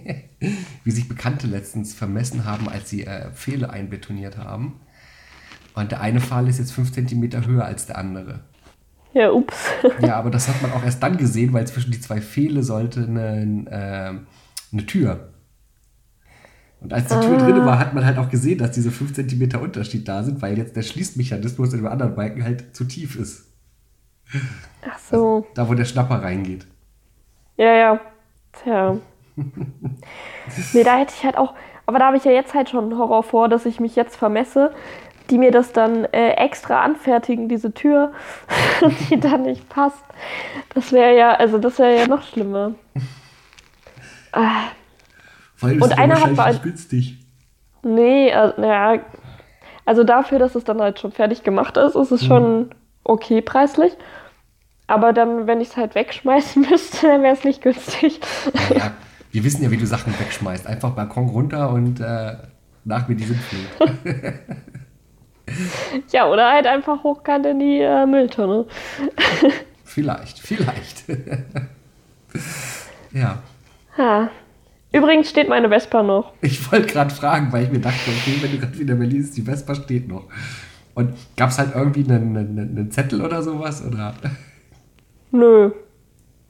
[0.83, 4.81] wie sich Bekannte letztens vermessen haben, als sie äh, Pfähle einbetoniert haben.
[5.73, 8.41] Und der eine Pfahl ist jetzt fünf Zentimeter höher als der andere.
[9.13, 9.55] Ja, ups.
[10.01, 13.03] Ja, aber das hat man auch erst dann gesehen, weil zwischen die zwei Pfähle sollte
[13.03, 15.29] eine, äh, eine Tür.
[16.79, 19.61] Und als die Tür drin war, hat man halt auch gesehen, dass diese 5 cm
[19.61, 23.51] Unterschied da sind, weil jetzt der Schließmechanismus in dem anderen Balken halt zu tief ist.
[24.89, 25.47] Ach so.
[25.55, 26.67] Da, wo der Schnapper reingeht.
[27.55, 27.99] Ja, ja.
[28.51, 28.97] Tja.
[30.73, 31.55] nee, da hätte ich halt auch.
[31.85, 34.15] Aber da habe ich ja jetzt halt schon einen Horror vor, dass ich mich jetzt
[34.15, 34.71] vermesse,
[35.29, 38.11] die mir das dann äh, extra anfertigen, diese Tür,
[39.09, 40.03] die dann nicht passt.
[40.73, 42.75] Das wäre ja, also das wäre ja noch schlimmer.
[44.31, 44.65] Ah.
[45.59, 47.17] Weil Und ist einer hat nicht günstig.
[47.83, 48.99] Nee, also, ja.
[49.85, 52.71] Also dafür, dass es dann halt schon fertig gemacht ist, ist es schon
[53.03, 53.93] okay preislich.
[54.87, 58.19] Aber dann, wenn ich es halt wegschmeißen müsste, dann wäre es nicht günstig.
[58.75, 58.91] Ja,
[59.31, 60.67] wir wissen ja, wie du Sachen wegschmeißt.
[60.67, 62.35] Einfach Balkon runter und äh,
[62.85, 63.67] nach mir die Sintflut.
[66.11, 68.65] ja, oder halt einfach hochkant in die äh, Mülltonne.
[69.83, 71.05] vielleicht, vielleicht.
[73.11, 73.37] ja.
[73.97, 74.29] Ha.
[74.97, 76.33] Übrigens steht meine Vespa noch.
[76.41, 79.17] Ich wollte gerade fragen, weil ich mir dachte, okay, wenn du gerade wieder in Berlin
[79.21, 80.25] bist, die Vespa steht noch.
[80.95, 83.85] Und gab es halt irgendwie einen, einen, einen Zettel oder sowas?
[83.85, 84.13] Oder?
[85.31, 85.71] Nö.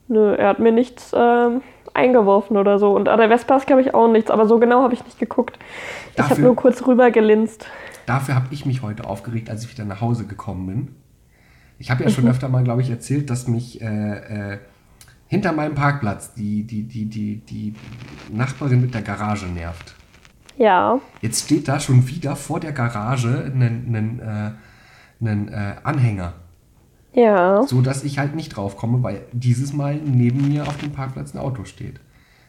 [0.08, 1.62] Nö, er hat mir nichts ähm,
[1.94, 2.96] eingeworfen oder so.
[2.96, 4.32] Und an der Vespa ist, glaube ich, auch nichts.
[4.32, 5.60] Aber so genau habe ich nicht geguckt.
[6.14, 7.66] Ich habe Dafür- nur kurz rüber gelinst.
[8.06, 10.96] Dafür habe ich mich heute aufgeregt, als ich wieder nach Hause gekommen bin.
[11.80, 14.58] Ich habe ja schon öfter mal, glaube ich, erzählt, dass mich äh, äh,
[15.28, 17.74] hinter meinem Parkplatz die, die, die, die, die
[18.32, 19.96] Nachbarin mit der Garage nervt.
[20.58, 21.00] Ja.
[21.22, 24.52] Jetzt steht da schon wieder vor der Garage ein, äh,
[25.26, 26.34] äh, Anhänger,
[27.14, 27.64] Ja.
[27.64, 31.34] so dass ich halt nicht drauf komme, weil dieses Mal neben mir auf dem Parkplatz
[31.34, 32.00] ein Auto steht.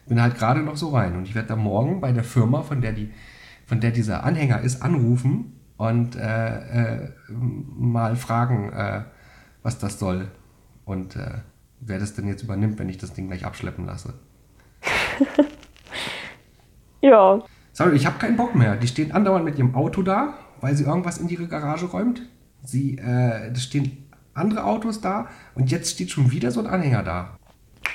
[0.07, 2.81] Bin halt gerade noch so rein und ich werde da morgen bei der Firma, von
[2.81, 3.11] der die,
[3.65, 9.03] von der dieser Anhänger ist, anrufen und äh, äh, mal fragen, äh,
[9.61, 10.29] was das soll
[10.85, 11.41] und äh,
[11.81, 14.13] wer das denn jetzt übernimmt, wenn ich das Ding gleich abschleppen lasse.
[17.01, 17.41] Ja.
[17.73, 18.75] Sorry, ich habe keinen Bock mehr.
[18.75, 22.23] Die stehen andauernd mit ihrem Auto da, weil sie irgendwas in ihre Garage räumt.
[22.63, 27.03] Sie, äh, es stehen andere Autos da und jetzt steht schon wieder so ein Anhänger
[27.03, 27.37] da.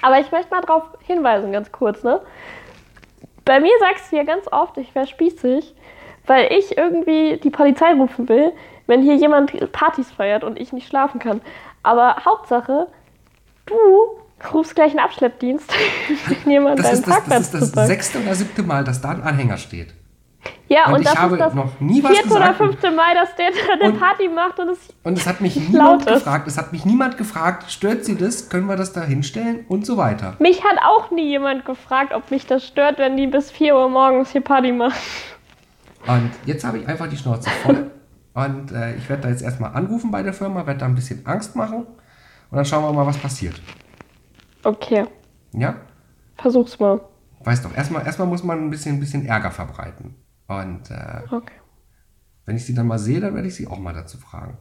[0.03, 2.20] Aber ich möchte mal darauf hinweisen, ganz kurz, ne?
[3.44, 5.75] Bei mir sagst du ja ganz oft, ich wäre spießig,
[6.27, 8.53] weil ich irgendwie die Polizei rufen will,
[8.87, 11.42] wenn hier jemand Partys feiert und ich nicht schlafen kann.
[11.83, 12.88] Aber Hauptsache,
[13.66, 13.74] du
[14.53, 15.70] rufst gleich einen Abschleppdienst,
[16.44, 19.22] wenn jemand Das ist das, das, ist das sechste oder siebte Mal, dass da ein
[19.22, 19.94] Anhänger steht.
[20.68, 22.57] Ja, und und, ich das habe ist das noch nie was vierte oder gesagt.
[22.59, 25.57] fünfte Mal, dass der da eine Und- Party macht und es Und es hat mich
[25.57, 26.46] niemand gefragt.
[26.48, 28.50] Es hat mich niemand gefragt, stört sie das?
[28.50, 29.64] Können wir das da hinstellen?
[29.68, 30.35] Und so weiter.
[30.40, 33.88] Mich hat auch nie jemand gefragt, ob mich das stört, wenn die bis 4 Uhr
[33.88, 34.94] morgens hier Party machen.
[36.07, 37.90] Und jetzt habe ich einfach die Schnauze voll.
[38.35, 41.24] Und äh, ich werde da jetzt erstmal anrufen bei der Firma, werde da ein bisschen
[41.24, 41.87] Angst machen.
[42.50, 43.61] Und dann schauen wir mal, was passiert.
[44.62, 45.04] Okay,
[45.52, 45.76] Ja?
[46.37, 47.00] versuch's mal.
[47.40, 50.14] Weiß doch, erstmal, erstmal muss man ein bisschen, ein bisschen Ärger verbreiten.
[50.48, 51.52] Und äh, Okay.
[52.46, 54.57] wenn ich sie dann mal sehe, dann werde ich sie auch mal dazu fragen.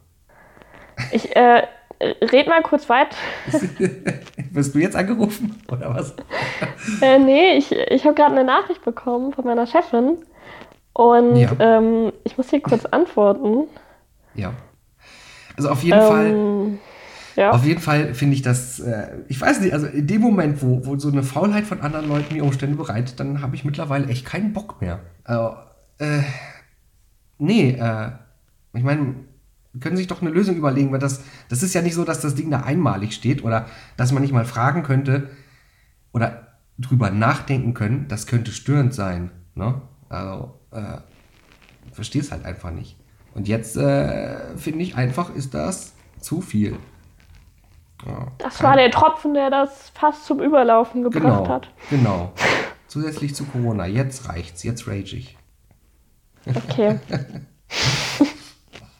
[1.11, 1.63] Ich äh,
[2.01, 3.15] red mal kurz weit.
[4.51, 5.61] Wirst du jetzt angerufen?
[5.71, 6.13] Oder was?
[7.01, 10.17] Äh, nee, ich, ich habe gerade eine Nachricht bekommen von meiner Chefin.
[10.91, 11.51] Und Ja.
[11.59, 13.67] ähm, ich muss hier kurz antworten.
[14.35, 14.53] Ja.
[15.55, 16.77] Also auf jeden Fall.
[17.35, 17.51] Ja.
[17.51, 20.85] Auf jeden Fall finde ich das, äh, ich weiß nicht, also in dem Moment, wo,
[20.85, 24.25] wo so eine Faulheit von anderen Leuten die Umstände bereitet, dann habe ich mittlerweile echt
[24.25, 24.99] keinen Bock mehr.
[25.23, 25.55] Also,
[25.99, 26.21] äh,
[27.39, 28.11] nee, äh,
[28.73, 29.15] ich meine,
[29.79, 32.35] können sich doch eine Lösung überlegen, weil das, das ist ja nicht so, dass das
[32.35, 33.65] Ding da einmalig steht oder
[33.97, 35.29] dass man nicht mal fragen könnte
[36.11, 39.31] oder drüber nachdenken können, das könnte störend sein.
[39.55, 39.81] Ne?
[40.09, 40.97] Also, äh,
[41.91, 42.97] verstehe es halt einfach nicht.
[43.33, 46.77] Und jetzt äh, finde ich einfach, ist das zu viel.
[48.05, 51.69] Ja, das war der Tropfen, der das fast zum Überlaufen gebracht Genau, hat.
[51.89, 52.33] genau.
[52.87, 53.85] Zusätzlich zu Corona.
[53.85, 55.37] Jetzt reicht's, jetzt rage ich.
[56.47, 56.99] Okay.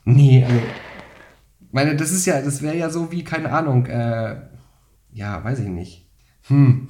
[0.06, 0.60] Nee, also,
[1.72, 4.36] meine, das ist ja, das wäre ja so wie, keine Ahnung, äh,
[5.12, 6.10] ja, weiß ich nicht.
[6.48, 6.89] Hm,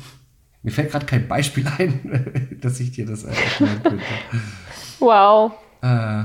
[0.63, 4.03] mir fällt gerade kein Beispiel ein, dass ich dir das erklären könnte.
[4.99, 5.51] Wow.
[5.81, 6.23] Äh,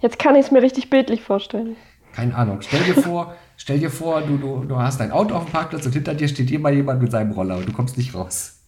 [0.00, 1.76] Jetzt kann ich es mir richtig bildlich vorstellen.
[2.14, 2.62] keine Ahnung.
[2.62, 5.84] Stell dir vor, stell dir vor, du, du, du hast dein Auto auf dem Parkplatz
[5.84, 8.62] und hinter dir steht immer jemand mit seinem Roller und du kommst nicht raus.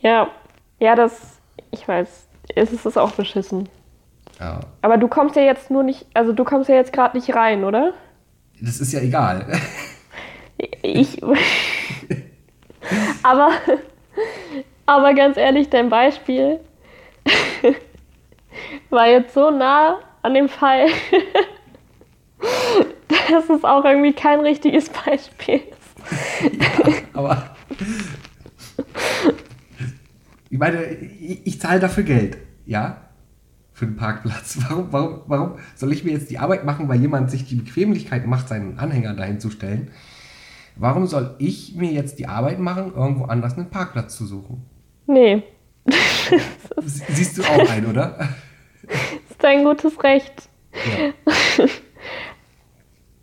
[0.00, 0.28] Ja,
[0.80, 1.38] ja, das,
[1.70, 3.68] ich weiß, es ist auch beschissen.
[4.40, 7.34] Ja, Aber du kommst ja jetzt nur nicht, also du kommst ja jetzt gerade nicht
[7.34, 7.94] rein, oder?
[8.60, 9.46] das ist ja egal.
[10.82, 11.20] Ich.
[13.22, 13.50] Aber
[14.86, 16.60] Aber ganz ehrlich, dein Beispiel
[18.90, 20.86] war jetzt so nah an dem Fall,
[23.30, 26.60] dass es auch irgendwie kein richtiges Beispiel ist.
[26.60, 27.56] Ja, aber
[30.50, 33.02] ich meine, ich, ich zahle dafür Geld, ja,
[33.72, 34.58] für den Parkplatz.
[34.68, 38.26] Warum, warum, warum soll ich mir jetzt die Arbeit machen, weil jemand sich die Bequemlichkeit
[38.26, 39.90] macht, seinen Anhänger dahin zu stellen?
[40.76, 44.64] Warum soll ich mir jetzt die Arbeit machen, irgendwo anders einen Parkplatz zu suchen?
[45.06, 45.42] Nee.
[46.82, 48.16] Siehst du auch ein, oder?
[48.82, 50.48] Das ist dein gutes Recht.
[50.72, 51.66] Ja.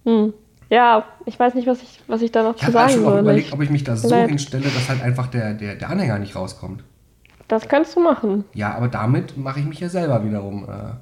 [0.05, 0.33] Hm.
[0.69, 3.01] Ja, ich weiß nicht, was ich, was ich da noch Ich zu habe halt sagen
[3.01, 3.21] schon auch soll.
[3.21, 4.29] überlegt, Ich- ob ich mich da so Leid.
[4.29, 6.83] hinstelle, dass halt einfach der, der, der Anhänger nicht rauskommt.
[7.47, 8.45] Das kannst du machen.
[8.53, 10.93] Ja, aber damit mache ich mich ja selber wiederum äh,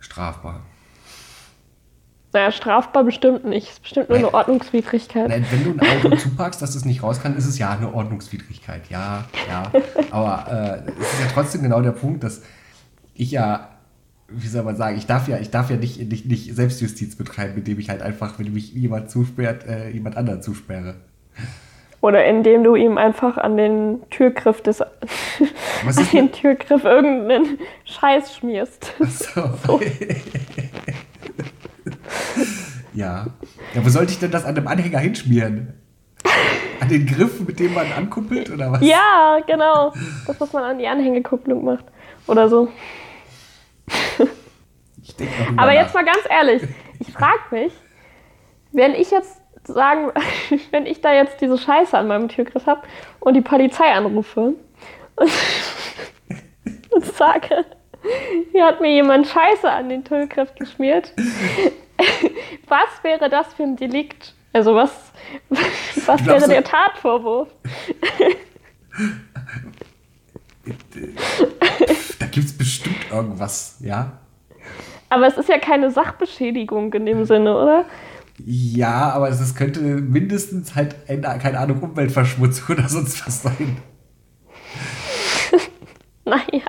[0.00, 0.60] strafbar.
[2.32, 3.68] Naja, strafbar bestimmt nicht.
[3.70, 5.28] Ist bestimmt nur eine Ordnungswidrigkeit.
[5.28, 7.92] Nein, wenn du ein Auto zupackst, dass es nicht raus kann, ist es ja eine
[7.94, 8.90] Ordnungswidrigkeit.
[8.90, 9.70] Ja, ja.
[10.10, 12.42] Aber äh, es ist ja trotzdem genau der Punkt, dass
[13.14, 13.68] ich ja,
[14.28, 17.56] wie soll man sagen, ich darf ja, ich darf ja nicht, nicht, nicht Selbstjustiz betreiben,
[17.56, 20.96] indem ich halt einfach, wenn mich jemand zusperrt, äh, jemand anderen zusperre.
[22.00, 24.80] Oder indem du ihm einfach an den Türgriff des
[25.84, 28.92] Was an den Türgriff irgendeinen Scheiß schmierst.
[29.00, 29.40] So.
[32.94, 33.26] ja.
[33.74, 35.74] Ja, wo sollte ich denn das an einem Anhänger hinschmieren?
[36.80, 38.80] An den Griff, mit dem man ankuppelt oder was?
[38.82, 39.92] Ja, genau.
[40.26, 41.86] Das, was man an die Anhängekupplung macht.
[42.28, 42.68] Oder so.
[42.68, 43.77] Ich denk noch drüber
[45.56, 46.62] Aber jetzt mal ganz ehrlich,
[47.00, 47.72] ich frage mich,
[48.72, 50.12] wenn ich jetzt sagen,
[50.70, 52.82] wenn ich da jetzt diese Scheiße an meinem Türgriff habe
[53.20, 54.54] und die Polizei anrufe
[55.16, 55.30] und,
[56.90, 57.64] und sage,
[58.52, 61.12] hier hat mir jemand Scheiße an den Türgriff geschmiert,
[62.68, 64.34] was wäre das für ein Delikt?
[64.52, 65.12] Also was,
[66.06, 67.48] was wäre der Tatvorwurf?
[72.18, 74.18] Da gibt es bestimmt irgendwas, ja?
[75.10, 77.84] Aber es ist ja keine Sachbeschädigung in dem Sinne, oder?
[78.44, 83.78] Ja, aber es könnte mindestens halt, eine, keine Ahnung, Umweltverschmutzung oder sonst was sein.
[86.24, 86.60] Naja.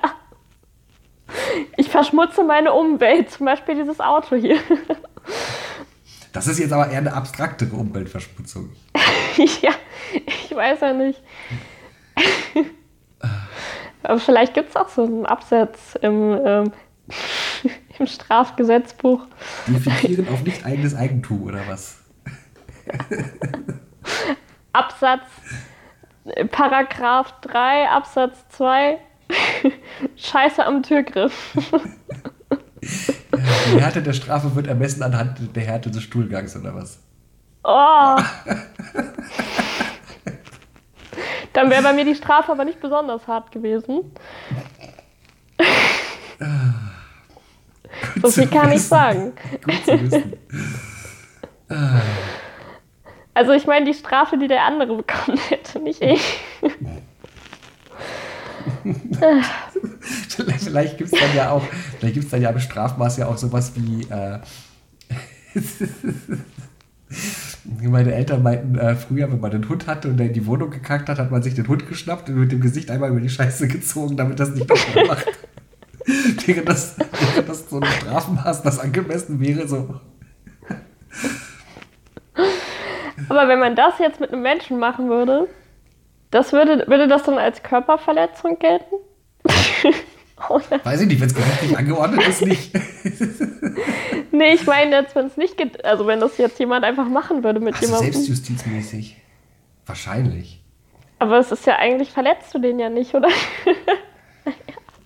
[1.75, 4.58] Ich verschmutze meine Umwelt, zum Beispiel dieses Auto hier.
[6.32, 8.69] Das ist jetzt aber eher eine abstraktere Umweltverschmutzung.
[9.62, 9.71] ja,
[10.13, 11.19] ich weiß ja nicht.
[14.03, 16.71] Aber vielleicht gibt es auch so einen Absatz im, ähm,
[17.99, 19.25] im Strafgesetzbuch.
[19.67, 21.99] Definieren auf nicht eigenes Eigentum oder was?
[24.73, 25.27] Absatz
[26.25, 28.97] äh, Paragraph 3, Absatz 2.
[30.15, 31.55] Scheiße am Türgriff.
[32.81, 36.99] Die Härte der Strafe wird ermessen anhand der Härte des Stuhlgangs oder was?
[37.63, 38.15] Oh.
[41.53, 44.12] Dann wäre bei mir die Strafe aber nicht besonders hart gewesen.
[48.21, 49.33] So viel kann ich sagen.
[49.63, 50.33] Gut wissen.
[53.33, 56.39] Also ich meine die Strafe, die der andere bekommen hätte, nicht ich.
[60.29, 61.63] Vielleicht, vielleicht gibt es dann ja auch,
[61.99, 64.39] vielleicht gibt es dann ja im Strafmaß ja auch sowas wie, äh,
[67.65, 70.69] meine Eltern meinten äh, früher, wenn man einen Hund hatte und der in die Wohnung
[70.69, 73.30] gekackt hat, hat man sich den Hund geschnappt und mit dem Gesicht einmal über die
[73.30, 75.28] Scheiße gezogen, damit das nicht nochmal macht.
[76.48, 80.00] wäre, das, wäre das so ein Strafmaß, das angemessen wäre, so.
[83.28, 85.48] Aber wenn man das jetzt mit einem Menschen machen würde,
[86.32, 88.95] das würde, würde das dann als Körperverletzung gelten?
[90.49, 90.84] Oder?
[90.86, 92.71] Weiß ich nicht, wenn es gerichtlich angeordnet ist, nicht.
[94.32, 97.43] Nee, ich meine jetzt, wenn es nicht geht, also wenn das jetzt jemand einfach machen
[97.43, 98.13] würde mit Also jemandem.
[98.13, 99.17] selbstjustizmäßig.
[99.88, 100.63] Wahrscheinlich.
[101.17, 103.28] Aber es ist ja eigentlich, verletzt du den ja nicht, oder?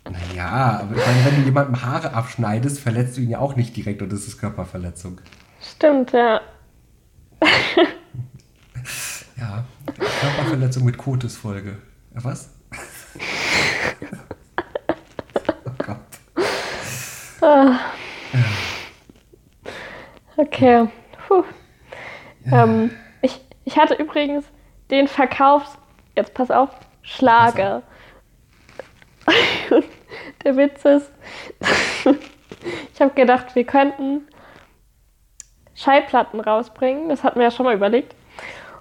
[0.05, 3.75] Naja, aber ich meine, wenn du jemandem Haare abschneidest, verletzt du ihn ja auch nicht
[3.77, 5.19] direkt und das ist Körperverletzung.
[5.61, 6.41] Stimmt, ja.
[9.37, 9.63] Ja,
[10.19, 11.77] Körperverletzung mit Kotisfolge.
[12.13, 12.49] Ja, was?
[15.65, 15.97] oh Gott.
[20.37, 20.87] Okay.
[21.27, 21.43] Puh.
[22.51, 24.45] Ähm, ich, ich hatte übrigens
[24.89, 25.77] den Verkaufs...
[26.15, 26.69] Jetzt pass auf.
[27.01, 27.81] Schlager.
[29.69, 29.85] Und
[30.43, 31.11] der Witz ist,
[32.93, 34.27] ich habe gedacht, wir könnten
[35.75, 37.09] Schallplatten rausbringen.
[37.09, 38.15] Das hatten wir ja schon mal überlegt.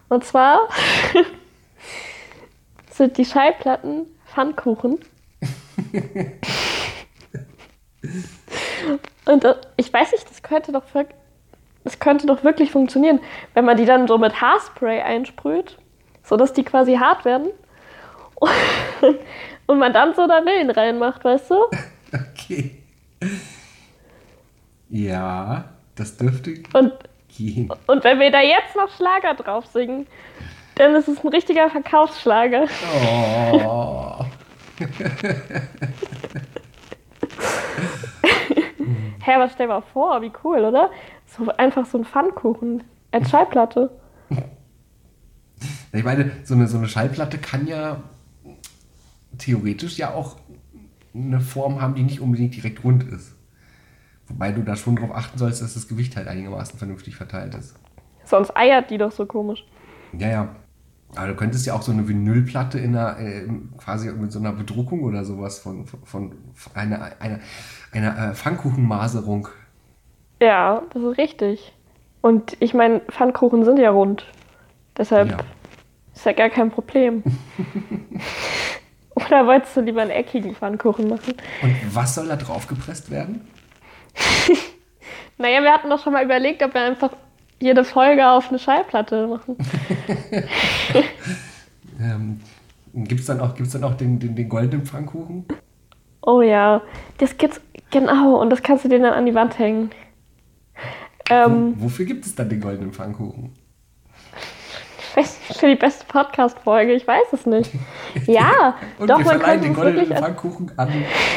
[0.09, 0.69] Und zwar
[2.91, 4.99] sind die Schallplatten Pfannkuchen.
[9.27, 10.85] Und äh, ich weiß nicht, das könnte doch
[11.85, 13.21] das könnte doch wirklich funktionieren,
[13.55, 15.79] wenn man die dann so mit Haarspray einsprüht,
[16.23, 17.51] sodass die quasi hart werden
[19.67, 21.57] und man dann so da Willen reinmacht, weißt du?
[22.13, 22.77] Okay.
[24.91, 26.93] Ja, das dürfte Und,
[27.35, 27.73] gehen.
[27.87, 30.07] und wenn wir da jetzt noch Schlager drauf singen,
[30.75, 32.67] dann ist es ein richtiger Verkaufsschlager.
[33.55, 34.27] Oh.
[39.25, 40.91] Hä, was stell mal vor, wie cool, oder?
[41.27, 43.91] So einfach so ein Pfannkuchen als Schallplatte.
[45.93, 48.03] Ich meine, so eine, so eine Schallplatte kann ja
[49.39, 50.37] theoretisch ja auch
[51.15, 53.35] eine Form haben, die nicht unbedingt direkt rund ist.
[54.29, 57.75] Wobei du da schon darauf achten sollst, dass das Gewicht halt einigermaßen vernünftig verteilt ist.
[58.25, 59.65] Sonst eiert die doch so komisch.
[60.17, 60.57] Ja, ja.
[61.15, 63.47] Aber du könntest ja auch so eine Vinylplatte in einer, äh,
[63.79, 67.41] quasi mit so einer Bedruckung oder sowas von, von, von einer, einer,
[67.93, 69.49] einer äh, Pfannkuchenmaserung.
[70.41, 71.73] Ja, das ist richtig.
[72.23, 74.25] Und ich meine, Pfannkuchen sind ja rund.
[74.97, 75.37] Deshalb Ja.
[76.15, 77.23] ist ja gar kein Problem.
[79.15, 81.35] Oder wolltest du lieber einen eckigen Pfannkuchen machen?
[81.63, 83.43] Und was soll da drauf gepresst werden?
[85.39, 87.11] Naja, wir hatten doch schon mal überlegt, ob wir einfach
[87.63, 89.57] jede Folge auf eine Schallplatte machen.
[92.01, 92.41] Ähm,
[92.95, 95.47] Gibt es dann auch, gibt's dann auch den, den, den goldenen Pfannkuchen?
[96.21, 96.83] Oh ja,
[97.19, 99.91] das gibt's genau und das kannst du dir dann an die Wand hängen.
[101.31, 103.53] Ähm, Wo, wofür gibt es dann den goldenen Pfannkuchen?
[105.53, 107.71] für die beste Podcast-Folge, ich weiß es nicht.
[108.27, 110.91] Ja, Und doch, wir man könnte den goldenen Pfannkuchen an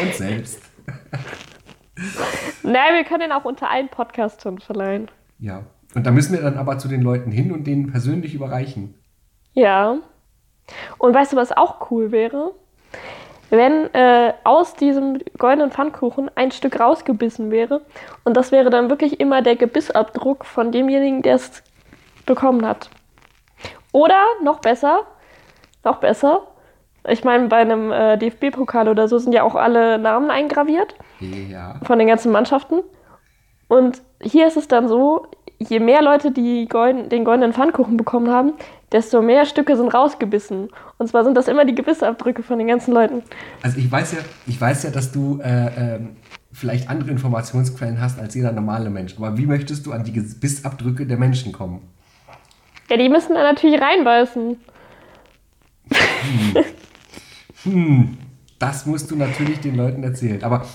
[0.03, 0.61] uns selbst.
[2.63, 5.09] nein, wir können den auch unter einen Podcast schon verleihen.
[5.39, 5.63] Ja.
[5.95, 8.93] Und da müssen wir dann aber zu den Leuten hin und denen persönlich überreichen.
[9.53, 9.97] Ja.
[10.97, 12.51] Und weißt du, was auch cool wäre?
[13.49, 17.81] Wenn äh, aus diesem goldenen Pfannkuchen ein Stück rausgebissen wäre
[18.23, 21.63] und das wäre dann wirklich immer der Gebissabdruck von demjenigen, der es
[22.25, 22.89] bekommen hat.
[23.91, 25.01] Oder noch besser,
[25.84, 26.41] noch besser,
[27.08, 31.75] ich meine, bei einem äh, DFB-Pokal oder so sind ja auch alle Namen eingraviert Ja.
[31.84, 32.81] von den ganzen Mannschaften.
[33.67, 35.27] Und hier ist es dann so,
[35.60, 38.54] je mehr Leute die golden, den goldenen Pfannkuchen bekommen haben,
[38.91, 40.70] desto mehr Stücke sind rausgebissen.
[40.98, 43.24] Und zwar sind das immer die Gebissabdrücke von den ganzen Leuten.
[43.62, 46.15] Also ich weiß ja, ich weiß ja, dass du äh, ähm,
[46.52, 49.15] vielleicht andere Informationsquellen hast als jeder normale Mensch.
[49.18, 51.82] Aber wie möchtest du an die Gebissabdrücke der Menschen kommen?
[52.89, 54.58] Ja, die müssen da natürlich reinbeißen.
[57.63, 58.18] Hm,
[58.60, 60.44] das musst du natürlich den Leuten erzählen.
[60.44, 60.65] Aber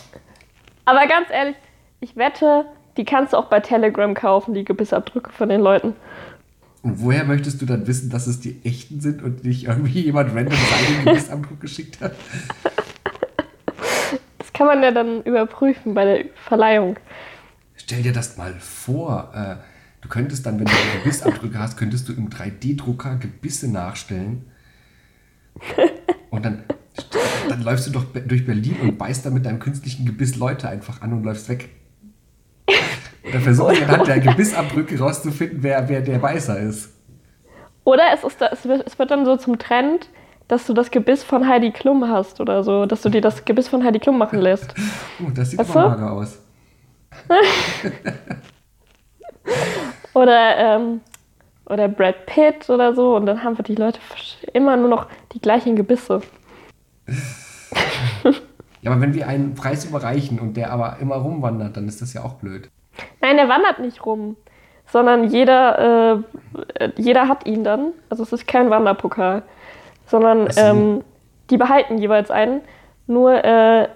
[0.84, 1.56] Aber ganz ehrlich,
[2.00, 5.94] ich wette, die kannst du auch bei Telegram kaufen, die Gebissabdrücke von den Leuten.
[6.82, 10.34] und woher möchtest du dann wissen, dass es die echten sind und nicht irgendwie jemand
[10.34, 12.14] random seinen Gebissabdruck geschickt hat?
[14.38, 16.98] Das kann man ja dann überprüfen bei der Verleihung.
[17.76, 19.30] Stell dir das mal vor.
[19.34, 19.56] Äh,
[20.02, 24.50] du könntest dann, wenn du Gebissabdrücke hast, könntest du im 3D-Drucker Gebisse nachstellen.
[26.30, 26.64] Und dann,
[27.48, 31.00] dann läufst du doch durch Berlin und beißt dann mit deinem künstlichen Gebiss Leute einfach
[31.00, 31.70] an und läufst weg.
[33.22, 36.92] Versuchen wir anhand der Gebissabdrücke rauszufinden, wer, wer der Beißer ist.
[37.84, 40.08] Oder es, ist da, es, wird, dann so zum Trend,
[40.48, 43.68] dass du das Gebiss von Heidi Klum hast oder so, dass du dir das Gebiss
[43.68, 44.74] von Heidi Klum machen lässt.
[45.22, 45.78] Oh, das sieht aber so?
[45.80, 46.38] mager aus.
[50.14, 51.00] Oder, ähm,
[51.66, 54.00] oder Brad Pitt oder so und dann haben wir die Leute
[54.52, 56.20] immer nur noch die gleichen Gebisse.
[58.82, 62.12] Ja, aber wenn wir einen Preis überreichen und der aber immer rumwandert, dann ist das
[62.12, 62.70] ja auch blöd.
[63.20, 64.36] Nein, der wandert nicht rum,
[64.86, 66.22] sondern jeder,
[66.78, 67.92] äh, jeder hat ihn dann.
[68.08, 69.42] Also es ist kein Wanderpokal,
[70.06, 71.04] sondern ähm,
[71.50, 72.62] die behalten jeweils einen.
[73.06, 73.88] Nur äh,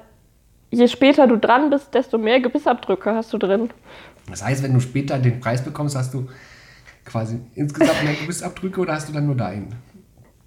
[0.71, 3.71] je später du dran bist, desto mehr Gebissabdrücke hast du drin.
[4.29, 6.29] Das heißt, wenn du später den Preis bekommst, hast du
[7.05, 9.75] quasi insgesamt mehr Gebissabdrücke oder hast du dann nur deinen?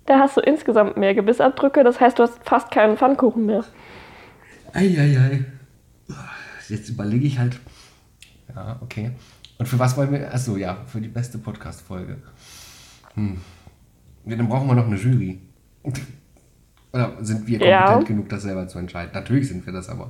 [0.06, 3.64] Da hast du insgesamt mehr Gebissabdrücke, das heißt, du hast fast keinen Pfannkuchen mehr.
[4.74, 5.46] Eieiei.
[6.70, 7.60] Jetzt überlege ich halt.
[8.58, 9.12] Ja, okay.
[9.60, 10.34] Und für was wollen wir.
[10.34, 12.18] Achso, ja, für die beste Podcast-Folge.
[13.14, 13.40] Hm.
[14.26, 15.40] Ja, dann brauchen wir noch eine Jury.
[16.94, 17.82] Oder sind wir Ja.
[17.86, 19.12] kompetent genug, das selber zu entscheiden?
[19.14, 20.10] Natürlich sind wir das aber.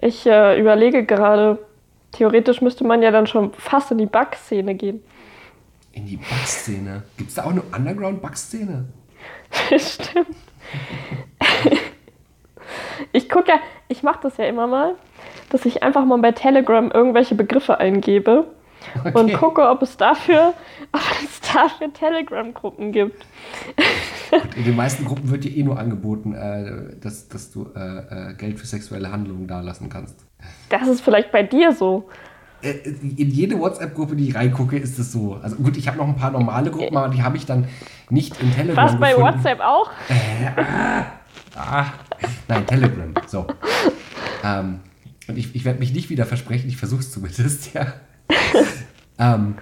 [0.00, 1.58] Ich äh, überlege gerade,
[2.12, 5.02] theoretisch müsste man ja dann schon fast in die Bug-Szene gehen.
[5.92, 7.02] In die Bug-Szene.
[7.18, 8.86] Gibt es da auch eine Underground-Bug-Szene?
[9.76, 10.36] Stimmt.
[13.12, 14.94] ich gucke ja, ich mache das ja immer mal,
[15.52, 18.46] dass ich einfach mal bei Telegram irgendwelche Begriffe eingebe
[19.04, 19.32] und Okay.
[19.34, 20.54] gucke, ob es dafür,
[20.92, 23.24] ob es dafür Telegram-Gruppen gibt.
[24.32, 28.30] Und in den meisten Gruppen wird dir eh nur angeboten, äh, dass, dass du äh,
[28.30, 30.16] äh, Geld für sexuelle Handlungen dalassen kannst.
[30.70, 32.08] Das ist vielleicht bei dir so.
[32.62, 32.70] äh,
[33.02, 35.38] in jede WhatsApp-Gruppe, die ich reingucke, ist es so.
[35.42, 37.66] Also gut, ich habe noch ein paar normale Gruppen, aber die habe ich dann
[38.10, 39.36] nicht in Telegram Was bei gefunden.
[39.36, 39.90] WhatsApp auch?
[41.54, 41.84] Ah,
[42.48, 43.14] nein, Telegram.
[43.26, 43.46] So.
[44.44, 44.80] Ähm,
[45.28, 47.94] und ich, ich werde mich nicht wieder versprechen, ich versuche es zumindest, ja.
[49.18, 49.56] ähm,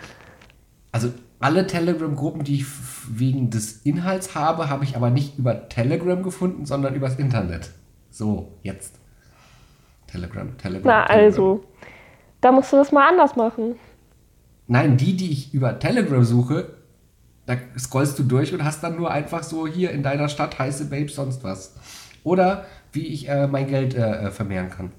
[0.92, 2.66] also alle Telegram-Gruppen, die ich
[3.08, 7.70] wegen des Inhalts habe, habe ich aber nicht über Telegram gefunden, sondern übers Internet.
[8.10, 8.98] So, jetzt.
[10.06, 10.86] Telegram, Telegram.
[10.86, 11.26] Na Telegram.
[11.26, 11.64] also,
[12.40, 13.76] da musst du das mal anders machen.
[14.66, 16.74] Nein, die, die ich über Telegram suche,
[17.46, 20.86] da scrollst du durch und hast dann nur einfach so hier in deiner Stadt heiße
[20.86, 21.74] Babes, sonst was.
[22.22, 24.92] Oder wie ich äh, mein Geld äh, äh, vermehren kann.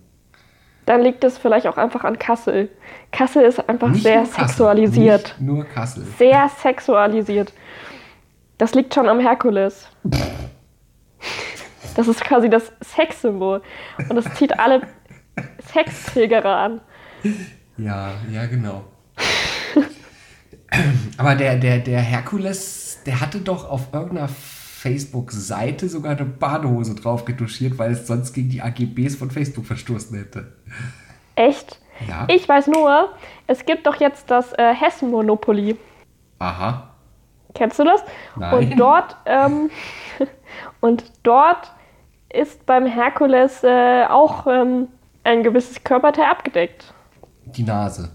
[0.91, 2.67] Dann liegt es vielleicht auch einfach an Kassel.
[3.13, 5.35] Kassel ist einfach Nicht sehr nur Kassel, sexualisiert.
[5.39, 6.03] Nicht nur Kassel.
[6.17, 7.53] Sehr sexualisiert.
[8.57, 9.87] Das liegt schon am Herkules.
[11.95, 13.61] Das ist quasi das Sexsymbol.
[14.09, 14.81] Und das zieht alle
[15.73, 16.79] Sexträger an.
[17.77, 18.85] Ja, ja, genau.
[21.17, 27.25] Aber der, der, der Herkules, der hatte doch auf irgendeiner Facebook-Seite sogar eine Badehose drauf
[27.25, 30.53] geduschiert, weil es sonst gegen die AGBs von Facebook verstoßen hätte.
[31.36, 31.80] Echt?
[32.07, 32.26] Ja.
[32.30, 33.09] Ich weiß nur,
[33.47, 35.78] es gibt doch jetzt das äh, Hessen-Monopoly.
[36.39, 36.89] Aha.
[37.53, 38.03] Kennst du das?
[38.36, 38.53] Nein.
[38.53, 39.69] Und dort, ähm,
[40.82, 41.72] und dort
[42.30, 44.88] ist beim Herkules äh, auch ähm,
[45.24, 46.93] ein gewisses Körperteil abgedeckt.
[47.45, 48.09] Die Nase.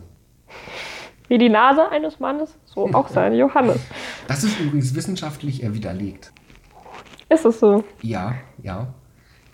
[1.29, 3.81] Wie die Nase eines Mannes, so auch seine Johannes.
[4.29, 6.33] Das ist übrigens wissenschaftlich widerlegt.
[7.29, 7.85] Ist es so?
[8.03, 8.87] Ja, ja.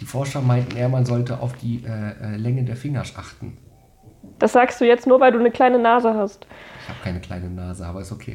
[0.03, 3.57] Die Forscher meinten eher, man sollte auf die äh, äh, Länge der Finger achten.
[4.40, 6.44] Das sagst du jetzt nur, weil du eine kleine Nase hast.
[6.82, 8.32] Ich habe keine kleine Nase, aber ist okay.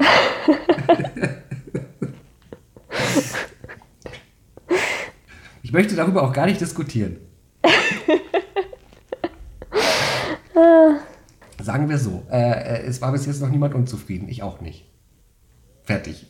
[5.62, 7.18] ich möchte darüber auch gar nicht diskutieren.
[11.60, 14.86] Sagen wir so, äh, äh, es war bis jetzt noch niemand unzufrieden, ich auch nicht.
[15.84, 16.28] Fertig.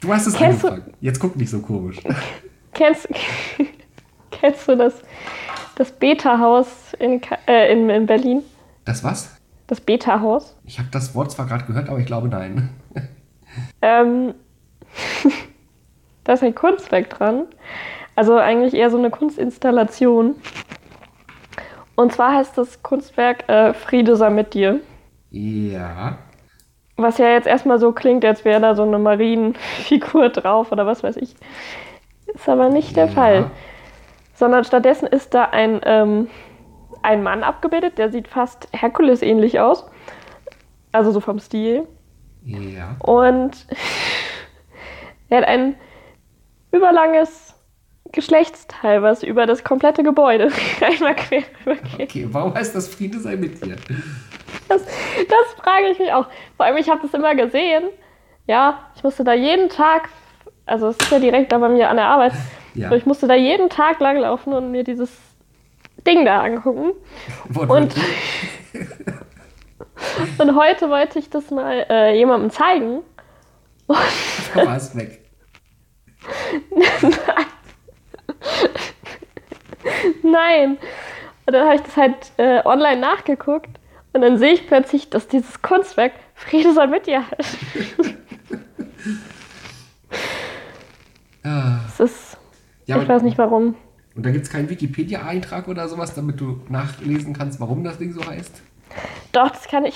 [0.00, 0.94] Du hast es Kennst du- angefangen.
[1.00, 1.98] Jetzt guck nicht so komisch.
[2.74, 3.08] Kennst,
[4.30, 4.94] kennst du das,
[5.76, 8.42] das Beta-Haus in, äh, in, in Berlin?
[8.84, 9.36] Das was?
[9.66, 10.56] Das Beta-Haus?
[10.64, 12.70] Ich habe das Wort zwar gerade gehört, aber ich glaube nein.
[13.82, 14.34] Ähm,
[16.24, 17.46] da ist ein Kunstwerk dran.
[18.14, 20.36] Also eigentlich eher so eine Kunstinstallation.
[21.96, 24.80] Und zwar heißt das Kunstwerk äh, Friede sei mit dir.
[25.30, 26.18] Ja.
[26.98, 31.02] Was ja jetzt erstmal so klingt, als wäre da so eine Marienfigur drauf oder was
[31.04, 31.34] weiß ich.
[32.34, 33.12] Ist aber nicht der Ja.
[33.12, 33.50] Fall.
[34.34, 36.28] Sondern stattdessen ist da ein, ähm,
[37.02, 39.86] ein Mann abgebildet, der sieht fast Herkules ähnlich aus.
[40.92, 41.86] Also so vom Stil.
[42.44, 42.96] Ja.
[42.98, 43.66] Und
[45.28, 45.76] er hat ein
[46.72, 47.54] überlanges
[48.10, 52.08] Geschlechtsteil, was über das komplette Gebäude einmal quer übergeht.
[52.10, 53.76] Okay, warum heißt das Friede sei mit dir?
[54.68, 56.26] Das, das frage ich mich auch.
[56.56, 57.84] Vor allem, ich habe das immer gesehen.
[58.46, 60.08] Ja, ich musste da jeden Tag,
[60.66, 62.32] also es ist ja direkt da bei mir an der Arbeit,
[62.74, 62.88] Ja.
[62.88, 65.10] so, ich musste da jeden Tag langlaufen und mir dieses
[66.06, 66.92] Ding da angucken.
[67.48, 68.04] Wortwörtlich.
[70.38, 73.00] Und heute wollte ich das mal äh, jemandem zeigen.
[73.88, 75.24] Da war es weg.
[80.22, 80.78] Nein.
[81.46, 83.77] Und dann habe ich das halt äh, online nachgeguckt
[84.18, 87.38] und dann sehe ich plötzlich, dass dieses Kunstwerk Friede sei mit dir hat.
[91.44, 91.78] Ah.
[91.86, 92.36] Das ist,
[92.86, 93.76] Ja, ich weiß nicht warum.
[94.16, 98.12] Und da gibt es keinen Wikipedia-Eintrag oder sowas, damit du nachlesen kannst, warum das Ding
[98.12, 98.60] so heißt?
[99.30, 99.94] Doch, das kann ich.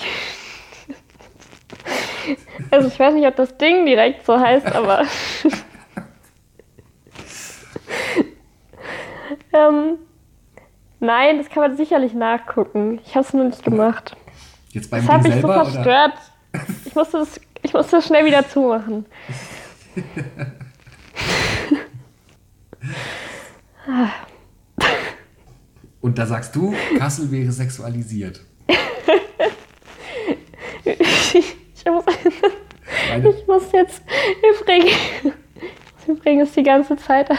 [2.71, 5.01] Also ich weiß nicht, ob das Ding direkt so heißt, aber.
[9.53, 9.97] ähm,
[11.03, 12.99] nein, das kann man sicherlich nachgucken.
[13.05, 14.15] Ich habe es nur nicht gemacht.
[14.69, 15.65] Jetzt beim Das hat mich so oder?
[15.65, 16.13] verstört.
[16.85, 19.05] Ich musste, das, ich musste das schnell wieder zumachen.
[26.01, 28.41] Und da sagst du, Kassel wäre sexualisiert.
[31.85, 34.01] Ich muss, ich muss jetzt
[34.61, 34.93] übrigens,
[36.07, 37.29] übrigens die ganze Zeit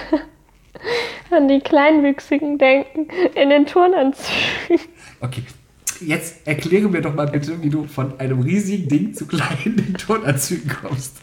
[1.30, 4.80] an die Kleinwüchsigen denken in den Turnanzügen.
[5.20, 5.42] okay.
[6.00, 10.70] Jetzt erkläre mir doch mal bitte, wie du von einem riesigen Ding zu kleinen Turnanzügen
[10.82, 11.18] kommst.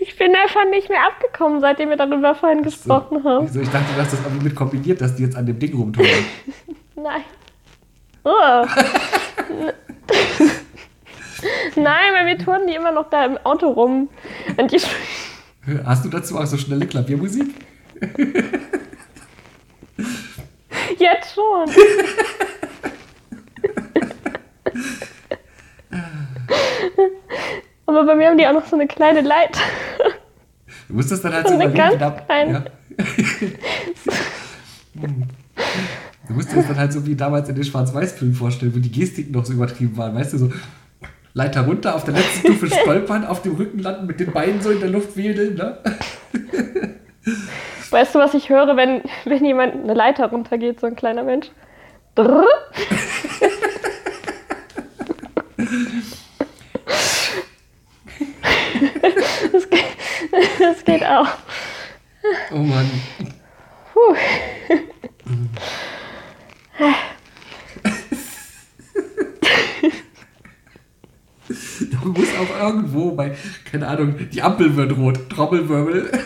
[0.00, 3.46] Ich bin einfach nicht mehr abgekommen, seitdem wir darüber vorhin gesprochen haben.
[3.48, 3.60] Wieso?
[3.60, 6.24] Ich dachte, du hast das irgendwie mit kombiniert, dass die jetzt an dem Ding rumturnen.
[6.96, 7.22] Nein.
[8.24, 8.30] Oh.
[11.76, 14.08] Nein, weil wir turnen die immer noch da im Auto rum.
[14.56, 14.80] Und die,
[15.84, 17.54] Hast du dazu auch so schnelle Klaviermusik?
[20.98, 21.70] Jetzt schon.
[27.86, 29.60] Aber bei mir haben die auch noch so eine kleine Leiter.
[30.88, 32.64] Du musst das dann halt So so eine ganz da- kleine.
[36.26, 38.90] Du musst dir das dann halt so wie damals in den Schwarz-Weiß-Filmen vorstellen, wo die
[38.90, 40.14] Gestiken noch so übertrieben waren.
[40.14, 40.52] Weißt du, so
[41.34, 44.70] Leiter runter, auf der letzten Stufe stolpern, auf dem Rücken landen, mit den Beinen so
[44.70, 45.56] in der Luft wedeln.
[45.56, 45.78] Ne?
[47.90, 51.50] Weißt du, was ich höre, wenn, wenn jemand eine Leiter runtergeht, so ein kleiner Mensch?
[52.14, 52.46] Drrr.
[59.52, 59.84] Das geht,
[60.58, 61.28] das geht auch.
[62.50, 62.90] Oh Mann.
[63.92, 64.16] Puh.
[72.12, 73.34] Du musst auch irgendwo bei,
[73.70, 76.10] keine Ahnung, die Ampel wird rot, Trommelwirbel.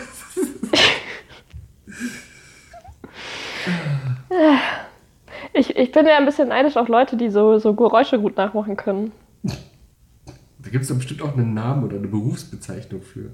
[5.51, 8.77] Ich, ich bin ja ein bisschen neidisch auf Leute, die so, so Geräusche gut nachmachen
[8.77, 9.11] können.
[9.43, 13.31] Da gibt es doch bestimmt auch einen Namen oder eine Berufsbezeichnung für.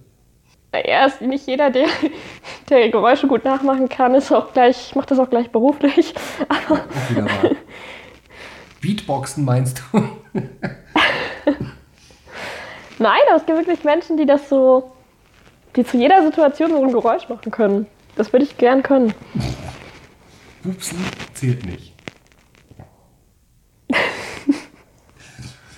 [0.73, 1.87] Ja, ist nicht jeder, der,
[2.69, 6.15] der Geräusche gut nachmachen kann, ist auch gleich, macht das auch gleich beruflich.
[6.49, 6.79] Auch
[7.09, 7.51] wieder wahr.
[8.81, 10.01] Beatboxen meinst du?
[12.99, 14.91] Nein, aber es gibt wirklich Menschen, die das so,
[15.75, 17.85] die zu jeder Situation so ein Geräusch machen können.
[18.15, 19.13] Das würde ich gern können.
[20.63, 20.97] Pupsen
[21.33, 21.93] zählt nicht.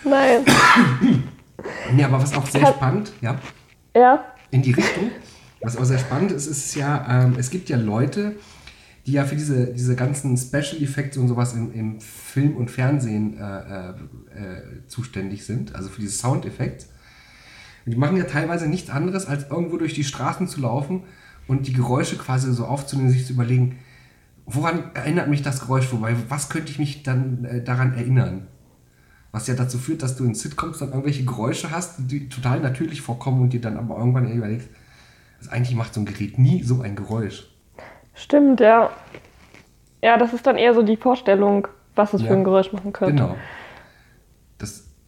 [0.03, 0.45] Nein.
[1.93, 3.37] Nee, aber was auch sehr Hat- spannend, ja,
[3.95, 5.11] Ja, in die Richtung,
[5.61, 8.35] was auch sehr spannend ist, ist ja, ähm, es gibt ja Leute,
[9.05, 13.37] die ja für diese, diese ganzen Special Effects und sowas im, im Film und Fernsehen
[13.37, 16.85] äh, äh, äh, zuständig sind, also für diese Soundeffekte.
[17.87, 21.03] Und die machen ja teilweise nichts anderes, als irgendwo durch die Straßen zu laufen
[21.47, 23.79] und die Geräusche quasi so aufzunehmen, sich zu überlegen,
[24.45, 28.47] woran erinnert mich das Geräusch, wobei, was könnte ich mich dann äh, daran erinnern?
[29.31, 32.99] Was ja dazu führt, dass du in Sitcoms dann irgendwelche Geräusche hast, die total natürlich
[33.01, 34.67] vorkommen und dir dann aber irgendwann überlegst,
[35.39, 37.47] also eigentlich macht so ein Gerät nie so ein Geräusch.
[38.15, 38.89] stimmt, ja.
[40.03, 42.27] Ja, das ist dann eher so die Vorstellung, was es Ja.
[42.27, 43.15] für ein Geräusch machen könnte.
[43.15, 43.35] Genau.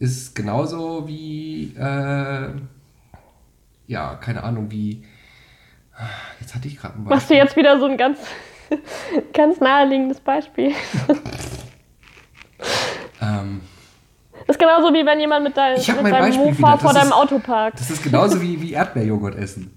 [0.00, 2.48] Das ist genauso wie, äh,
[3.86, 5.04] ja, keine Ahnung, wie,
[6.40, 8.18] jetzt hatte ich gerade ein Machst du jetzt wieder so ein ganz,
[9.34, 10.72] ganz naheliegendes Beispiel?
[13.22, 13.60] Ähm,
[14.46, 17.08] Das ist genauso wie wenn jemand mit, dein, mit deinem Beispiel Mofa vor Das deinem
[17.08, 17.78] ist- Auto parkt.
[17.80, 19.74] das ist genauso wie, wie Erdbeerjoghurt essen.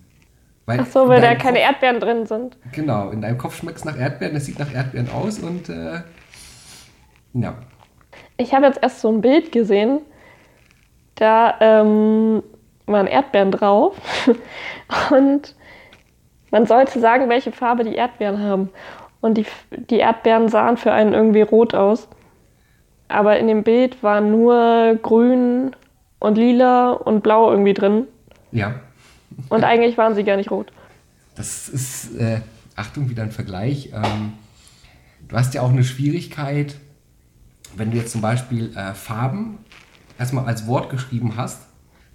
[0.66, 2.58] Weil Ach so, weil da keine Kopf- Erdbeeren drin sind.
[2.72, 6.02] Genau, in deinem Kopf schmeckt es nach Erdbeeren, es sieht nach Erdbeeren aus und, äh,
[7.34, 7.56] ja.
[8.38, 10.00] Ich habe jetzt erst so ein Bild gesehen,
[11.16, 12.44] da ähm,
[12.86, 13.96] waren Erdbeeren drauf
[15.12, 15.56] und
[16.52, 18.70] man sollte sagen, welche Farbe die Erdbeeren haben.
[19.22, 19.46] Und die,
[19.90, 22.08] die Erdbeeren sahen für einen irgendwie rot aus.
[23.08, 25.76] Aber in dem Bild waren nur grün
[26.20, 28.08] und lila und blau irgendwie drin.
[28.52, 28.76] Ja,
[29.50, 30.72] Und eigentlich waren sie gar nicht rot.
[31.36, 32.42] Das ist, äh,
[32.76, 33.92] Achtung, wieder ein Vergleich.
[33.94, 34.34] Ähm,
[35.28, 36.76] du hast ja auch eine Schwierigkeit,
[37.76, 39.60] wenn du jetzt zum Beispiel äh, Farben
[40.18, 41.62] erstmal als Wort geschrieben hast,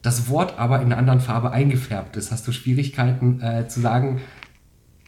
[0.03, 4.21] das Wort aber in einer anderen Farbe eingefärbt ist, hast du Schwierigkeiten äh, zu sagen,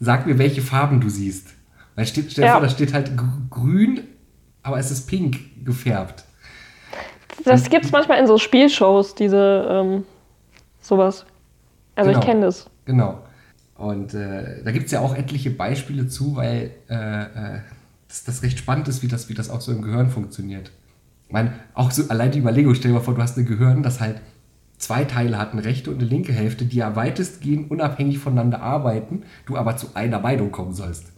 [0.01, 1.49] sag mir, welche Farben du siehst.
[1.95, 2.53] Weil steht, stell dir Ja.
[2.55, 4.01] vor, da steht halt gr- grün,
[4.63, 6.25] aber es ist pink gefärbt.
[7.45, 10.05] Das gibt es manchmal in so Spielshows, diese ähm,
[10.81, 11.25] sowas.
[11.95, 12.21] Also Genau.
[12.21, 12.69] ich kenne das.
[12.85, 13.23] Genau.
[13.77, 17.61] Und äh, da gibt es ja auch etliche Beispiele zu, weil äh, äh,
[18.09, 20.71] das, das recht spannend ist, wie das, wie das auch so im Gehirn funktioniert.
[21.31, 23.85] Ich meine, auch so allein die Überlegung, stell dir mal vor, du hast ein Gehirn,
[23.85, 24.21] das halt
[24.79, 29.23] zwei Teile hat, eine rechte und eine linke Hälfte, die ja weitestgehend unabhängig voneinander arbeiten,
[29.47, 31.13] du aber zu einer Meinung kommen sollst.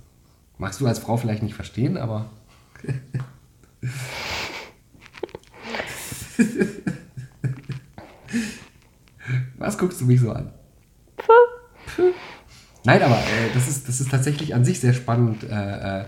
[0.58, 2.28] Magst du als Frau vielleicht nicht verstehen, aber.
[9.56, 10.52] Was guckst du mich so an?
[12.84, 16.04] Nein, aber äh, das, ist, das ist tatsächlich an sich sehr spannend, äh, äh,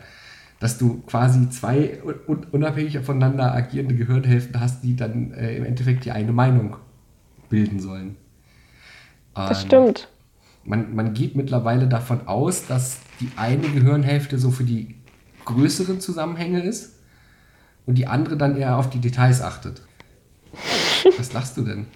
[0.64, 6.06] dass du quasi zwei un unabhängig voneinander agierende Gehirnhälften hast, die dann äh, im Endeffekt
[6.06, 6.76] die eine Meinung
[7.50, 8.16] bilden sollen.
[9.34, 10.08] Das Und stimmt.
[10.64, 14.94] Man, man geht mittlerweile davon aus, dass die eine Gehirnhälfte so für die
[15.44, 16.94] größeren Zusammenhänge ist
[17.84, 19.82] und die andere dann eher auf die Details achtet.
[21.18, 21.88] Was lachst du denn?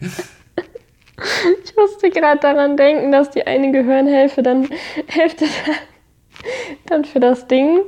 [0.00, 4.68] Ich musste gerade daran denken, dass die eine Gehirnhälfte dann
[5.06, 5.46] Hälfte
[6.86, 7.80] dann für das Ding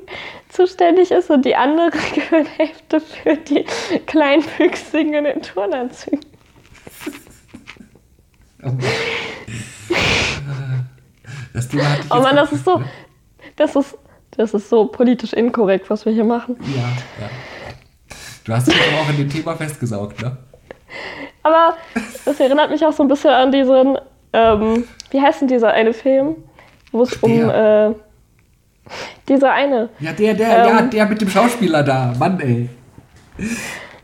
[0.49, 3.65] zuständig ist und die andere Gehirnhälfte für die
[4.07, 6.21] kleinwüchsigen in den Turnanzügen.
[8.63, 8.81] Oh Mann.
[11.53, 11.69] Das
[12.11, 12.83] Oh Mann, das ist so,
[13.57, 13.99] das ist,
[14.37, 16.57] das ist so politisch inkorrekt, was wir hier machen.
[16.61, 16.83] Ja,
[17.21, 17.31] ja.
[18.45, 20.37] Du hast dich aber auch an dem Thema festgesaugt, ne?
[21.43, 21.77] Aber
[22.25, 23.99] das erinnert mich auch so ein bisschen an diesen,
[24.33, 26.37] ähm, wie heißt denn dieser eine Film,
[26.93, 27.95] wo es um, äh,
[29.31, 29.89] dieser eine.
[30.01, 30.91] Ja, der, der, ja, Ähm.
[30.91, 32.13] der mit dem Schauspieler da.
[32.19, 32.69] Mann, ey.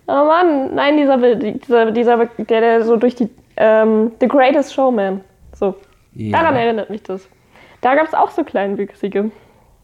[0.06, 5.20] Oh Mann, nein, dieser, dieser, dieser der, der so durch die, ähm, The Greatest Showman.
[5.54, 5.74] So,
[6.14, 6.38] Ja.
[6.38, 7.28] daran erinnert mich das.
[7.80, 9.30] Da gab es auch so kleinwüchsige.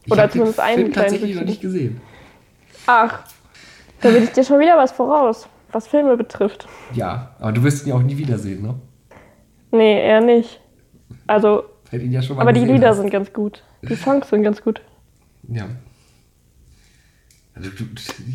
[0.09, 2.01] Oder hab den zumindest einen Film tatsächlich noch nicht gesehen.
[2.87, 3.19] Ach,
[4.01, 6.67] da bin ich dir schon wieder was voraus, was Filme betrifft.
[6.93, 8.75] Ja, aber du wirst ihn ja auch nie wiedersehen, ne?
[9.71, 10.59] Nee, eher nicht.
[11.27, 12.97] Also, ihn ja schon mal aber die Lieder hast.
[12.97, 13.63] sind ganz gut.
[13.81, 14.81] Die Songs sind ganz gut.
[15.47, 15.65] Ja.
[17.55, 17.83] Also du,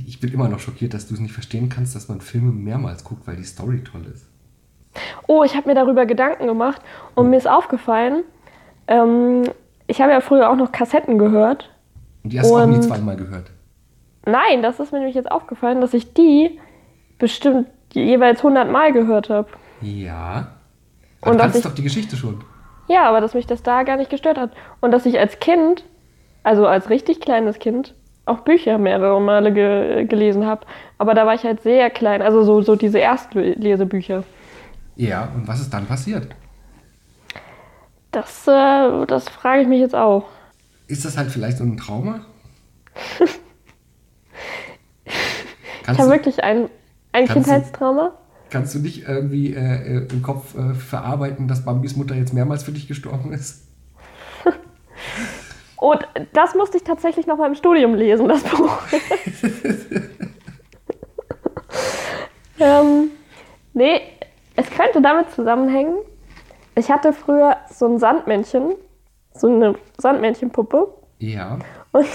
[0.06, 3.02] ich bin immer noch schockiert, dass du es nicht verstehen kannst, dass man Filme mehrmals
[3.02, 4.26] guckt, weil die Story toll ist.
[5.26, 6.80] Oh, ich habe mir darüber Gedanken gemacht
[7.14, 8.22] und mir ist aufgefallen,
[8.86, 9.44] ähm,
[9.86, 11.70] ich habe ja früher auch noch Kassetten gehört.
[12.22, 13.50] Und die hast du auch nie zweimal gehört.
[14.24, 16.58] Nein, das ist mir nämlich jetzt aufgefallen, dass ich die
[17.18, 19.48] bestimmt jeweils 100 Mal gehört habe.
[19.80, 20.52] Ja.
[21.20, 22.44] Und Und du kannst ich- doch die Geschichte schon.
[22.88, 24.52] Ja, aber dass mich das da gar nicht gestört hat.
[24.80, 25.84] Und dass ich als Kind,
[26.42, 27.94] also als richtig kleines Kind,
[28.26, 30.66] auch Bücher mehrere Male ge gelesen habe.
[30.98, 34.24] Aber da war ich halt sehr klein, also so, so diese Erstlesebücher.
[34.96, 36.26] Ja, und was ist dann passiert?
[38.10, 40.24] Das, äh, das frage ich mich jetzt auch.
[40.88, 42.20] Ist das halt vielleicht so ein Trauma?
[45.90, 46.68] Ich habe wirklich ein,
[47.12, 48.12] ein Kannst du- Kindheitstrauma.
[48.50, 52.72] kannst du nicht irgendwie äh, im Kopf äh, verarbeiten, dass Bambis Mutter jetzt mehrmals für
[52.72, 53.64] dich gestorben ist?
[55.90, 58.78] Und das musste ich tatsächlich noch mal im Studium lesen, das Buch.
[62.60, 63.10] ähm,
[63.72, 64.00] nee,
[64.56, 65.96] es könnte damit zusammenhängen.
[66.74, 68.74] Ich hatte früher so ein Sandmännchen,
[69.32, 70.92] so eine Sandmännchenpuppe.
[71.18, 71.58] Ja.
[71.92, 72.06] Und,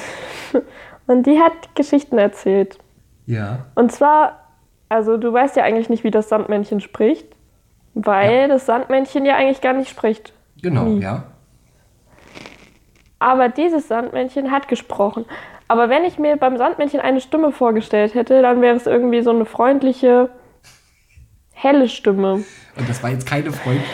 [1.08, 2.78] und die hat Geschichten erzählt.
[3.26, 3.66] Ja.
[3.76, 4.40] Und zwar,
[4.88, 7.28] also du weißt ja eigentlich nicht, wie das Sandmännchen spricht,
[7.96, 10.34] weil das Sandmännchen ja eigentlich gar nicht spricht.
[10.62, 11.02] Genau, Nie.
[11.02, 11.24] ja.
[13.24, 15.24] Aber dieses Sandmännchen hat gesprochen.
[15.70, 19.30] Aber wenn ich mir beim Sandmännchen eine Stimme vorgestellt hätte, dann wäre es irgendwie so
[19.30, 20.30] eine freundliche,
[21.54, 22.44] helle Stimme.
[22.76, 23.88] Und das war jetzt keine freundliche,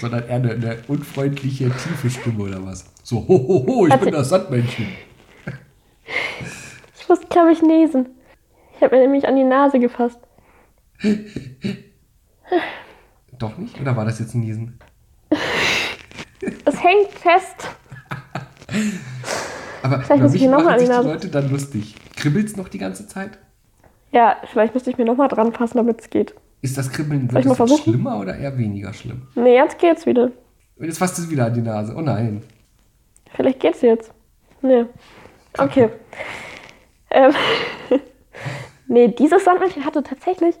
[0.00, 2.90] sondern eher eine, eine unfreundliche, tiefe Stimme oder was?
[3.02, 4.88] So, ho, ho, ho, ich Hatte- bin das Sandmännchen.
[6.98, 8.08] Ich muss, glaube ich, niesen.
[8.76, 10.18] Ich habe mir nämlich an die Nase gefasst.
[13.38, 13.78] Doch nicht?
[13.78, 14.78] Oder war das jetzt ein Niesen?
[16.64, 17.76] Es hängt fest.
[19.82, 21.94] Aber Vielleicht muss ich mir noch mal machen an die sich die Leute dann lustig.
[22.16, 23.38] Kribbelt's noch die ganze Zeit?
[24.12, 26.34] Ja, vielleicht müsste ich mir nochmal dran fassen, damit es geht.
[26.62, 27.92] Ist das Kribbeln Soll ich wird mal das jetzt versuchen?
[27.94, 29.22] schlimmer oder eher weniger schlimm?
[29.34, 30.30] Nee, jetzt geht's wieder.
[30.78, 31.94] Jetzt fasst es wieder an die Nase.
[31.96, 32.42] Oh nein.
[33.34, 34.12] Vielleicht geht's jetzt.
[34.62, 34.84] Nee.
[35.58, 35.88] Okay.
[37.12, 37.32] Ähm,
[38.86, 40.54] nee, dieses Sandmännchen hatte tatsächlich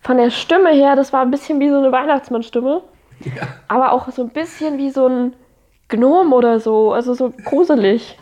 [0.00, 2.82] von der Stimme her, das war ein bisschen wie so eine Weihnachtsmannstimme,
[3.24, 3.42] Ja.
[3.68, 5.34] aber auch so ein bisschen wie so ein
[5.88, 8.18] Gnom oder so, also so gruselig.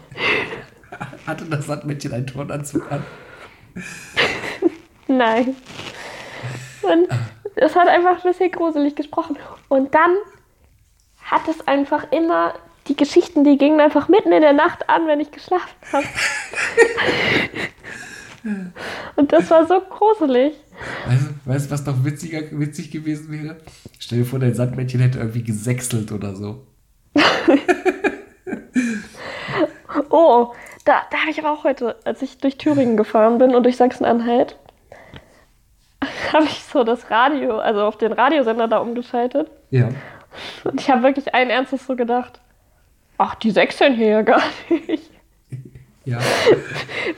[1.27, 3.05] Hatte das Sandmännchen einen Turnanzug an?
[5.09, 5.57] Nein.
[6.83, 7.09] Und
[7.57, 9.37] es hat einfach ein bisschen gruselig gesprochen.
[9.69, 10.17] Und dann
[11.23, 12.55] hat es einfach immer,
[12.87, 16.07] die Geschichten, die gingen einfach mitten in der Nacht an, wenn ich geschlafen habe.
[19.17, 20.55] Und das war so gruselig.
[21.09, 23.57] Also, weißt du, was noch witziger, witzig gewesen wäre?
[23.99, 26.64] Stell dir vor, dein Sandmännchen hätte irgendwie gesächselt oder so.
[30.11, 30.53] Oh,
[30.84, 33.76] da, da habe ich aber auch heute, als ich durch Thüringen gefahren bin und durch
[33.76, 34.57] Sachsen-Anhalt,
[36.32, 39.51] habe ich so das Radio, also auf den Radiosender da umgeschaltet.
[39.70, 39.88] Ja.
[40.64, 42.40] Und ich habe wirklich allen Ernstes so gedacht,
[43.18, 45.11] ach, die sechseln hier ja gar nicht.
[46.05, 46.20] Ja.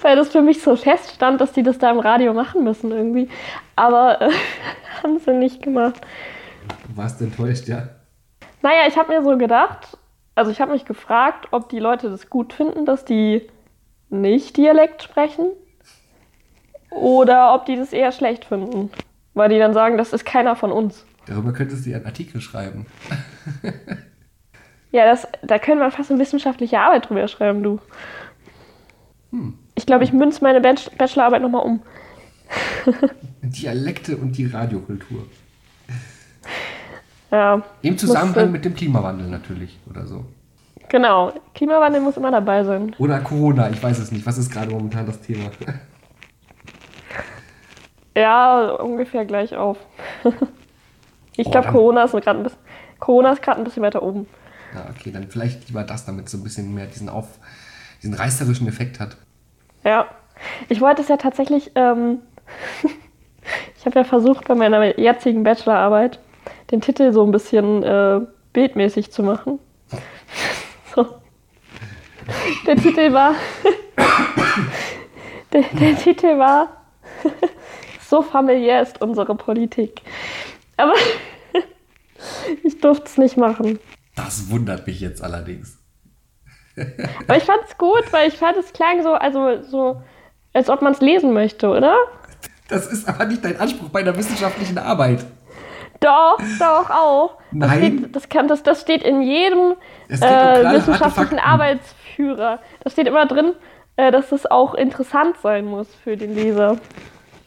[0.00, 3.28] Weil das für mich so feststand, dass die das da im Radio machen müssen irgendwie.
[3.76, 4.30] Aber äh,
[5.02, 6.00] haben sie nicht gemacht.
[6.86, 7.90] Du warst enttäuscht, ja.
[8.62, 9.97] Naja, ich habe mir so gedacht,
[10.38, 13.48] also ich habe mich gefragt, ob die Leute das gut finden, dass die
[14.08, 15.46] nicht Dialekt sprechen.
[16.90, 18.90] Oder ob die das eher schlecht finden.
[19.34, 21.04] Weil die dann sagen, das ist keiner von uns.
[21.26, 22.86] Darüber könntest du ja einen Artikel schreiben.
[24.90, 27.78] Ja, das, da können wir fast eine wissenschaftliche Arbeit drüber schreiben, du.
[29.74, 31.82] Ich glaube, ich münze meine Bach- Bachelorarbeit nochmal um.
[33.42, 35.26] Dialekte und die Radiokultur.
[37.30, 40.24] Ja, Im Zusammenhang Musste- mit dem Klimawandel natürlich oder so.
[40.88, 41.32] genau.
[41.54, 42.94] Klimawandel muss immer dabei sein.
[42.98, 44.24] Oder Corona, ich weiß es nicht.
[44.24, 45.50] Was ist gerade momentan das Thema?
[48.16, 49.78] Ja, ungefähr gleich auf.
[51.36, 52.58] ich glaube, Corona ist gerade ein bisschen,
[52.98, 54.26] Corona ist gerade ein bisschen weiter oben.
[54.74, 57.26] Ja, okay, dann vielleicht lieber das, damit es so ein bisschen mehr diesen, auf,
[58.02, 59.16] diesen reißerischen Effekt hat.
[59.84, 60.06] Ja,
[60.68, 62.18] ich wollte es ja tatsächlich, ähm,
[63.78, 66.18] ich habe ja versucht bei meiner jetzigen Bachelorarbeit
[66.70, 68.20] den Titel so ein bisschen äh,
[68.52, 69.58] bildmäßig zu machen.
[70.94, 71.06] so.
[72.66, 73.34] Der Titel war,
[75.52, 76.68] der, der Titel war,
[78.00, 80.02] so familiär ist unsere Politik.
[80.76, 80.94] Aber
[82.62, 83.78] ich durfte es nicht machen.
[84.14, 85.78] Das wundert mich jetzt allerdings.
[87.26, 90.02] Aber ich fand es gut, weil ich fand es klang so, also so,
[90.52, 91.96] als ob man es lesen möchte, oder?
[92.68, 95.24] Das ist aber nicht dein Anspruch bei einer wissenschaftlichen Arbeit.
[96.00, 97.38] Doch, doch auch.
[97.52, 97.78] Das Nein.
[97.78, 99.76] steht, das, kann, das, das steht in jedem um
[100.08, 101.38] äh, wissenschaftlichen Fakten.
[101.38, 102.60] Arbeitsführer.
[102.84, 103.52] Da steht immer drin,
[103.96, 106.76] äh, dass es auch interessant sein muss für den Leser.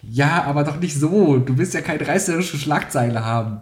[0.04, 1.38] Ja, aber doch nicht so.
[1.38, 3.62] Du willst ja keine reißerische Schlagzeile haben.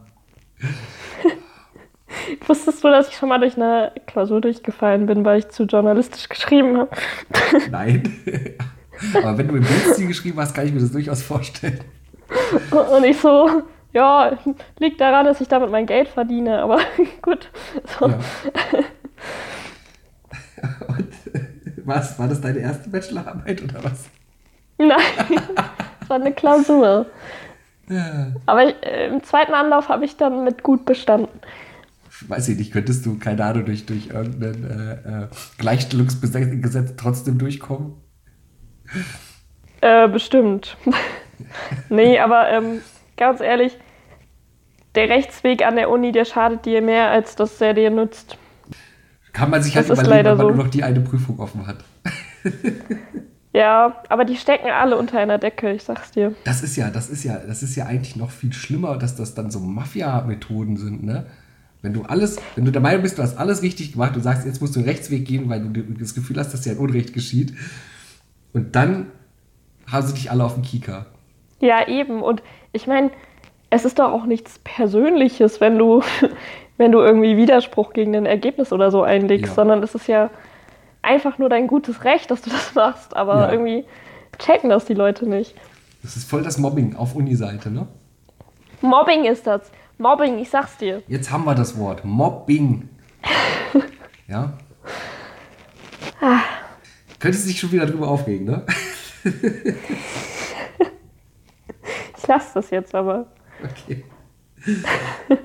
[2.47, 6.29] Wusstest du, dass ich schon mal durch eine Klausur durchgefallen bin, weil ich zu journalistisch
[6.29, 6.89] geschrieben habe?
[7.71, 8.03] Nein.
[9.15, 11.81] aber wenn du im Bildstil geschrieben hast, kann ich mir das durchaus vorstellen.
[12.71, 13.63] Und ich so,
[13.93, 14.37] ja,
[14.77, 16.79] liegt daran, dass ich damit mein Geld verdiene, aber
[17.21, 17.49] gut.
[17.99, 18.07] So.
[18.07, 18.19] Ja.
[20.87, 21.07] Und
[21.85, 22.19] was?
[22.19, 24.09] War das deine erste Bachelorarbeit oder was?
[24.77, 24.97] Nein,
[25.99, 27.05] das war eine Klausur.
[27.89, 28.33] Ja.
[28.45, 31.39] Aber ich, äh, im zweiten Anlauf habe ich dann mit gut bestanden.
[32.27, 35.27] Weiß ich nicht, könntest du, keine Ahnung, durch, durch irgendein äh, äh,
[35.57, 37.93] Gleichstellungsgesetz trotzdem durchkommen?
[39.81, 40.77] Äh, bestimmt.
[41.89, 42.81] nee, aber ähm,
[43.19, 43.77] ganz ehrlich,
[44.95, 48.37] der Rechtsweg an der Uni, der schadet dir mehr, als dass er dir nutzt.
[49.33, 50.53] Kann man sich Das halt überlegen, wenn man so.
[50.55, 51.83] nur noch die eine Prüfung offen hat.
[53.51, 56.35] Ja, aber die stecken alle unter einer Decke, ich sag's dir.
[56.43, 59.33] Das ist ja, das ist ja, das ist ja eigentlich noch viel schlimmer, dass das
[59.33, 61.25] dann so Mafia-Methoden sind, ne?
[61.81, 64.45] Wenn du alles, wenn du der Meinung bist, du hast alles richtig gemacht und sagst,
[64.45, 67.13] jetzt musst du den Rechtsweg gehen, weil du das Gefühl hast, dass dir ein Unrecht
[67.13, 67.53] geschieht.
[68.53, 69.07] Und dann
[69.87, 71.07] haben sie dich alle auf dem Kieker.
[71.59, 72.21] Ja, eben.
[72.21, 72.41] Und
[72.71, 73.11] ich meine,
[73.69, 76.01] es ist doch auch nichts Persönliches, wenn du,
[76.77, 79.53] wenn du irgendwie Widerspruch gegen ein Ergebnis oder so einlegst, Ja.
[79.55, 80.29] sondern es ist ja
[81.01, 83.15] einfach nur dein gutes Recht, dass du das machst.
[83.15, 83.51] Aber Ja.
[83.51, 83.85] irgendwie
[84.37, 85.55] checken das die Leute nicht.
[86.01, 87.87] Das ist voll das Mobbing auf Uni-Seite, ne?
[88.81, 89.69] Mobbing ist das.
[89.97, 91.03] Mobbing, ich sag's dir.
[91.09, 92.05] Jetzt haben wir das Wort.
[92.05, 92.87] Mobbing.
[94.29, 94.53] Ja?
[97.19, 98.63] Könntest du dich schon wieder drüber aufregen, ne?
[102.29, 103.25] Ich lass das jetzt aber.
[103.63, 104.05] Okay.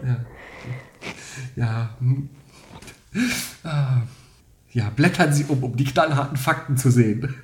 [0.05, 0.17] Ja.
[1.57, 1.91] Ja.
[1.99, 2.29] hm.
[3.65, 4.03] Ah.
[4.71, 7.35] Ja, blättern Sie um, um die knallharten Fakten zu sehen.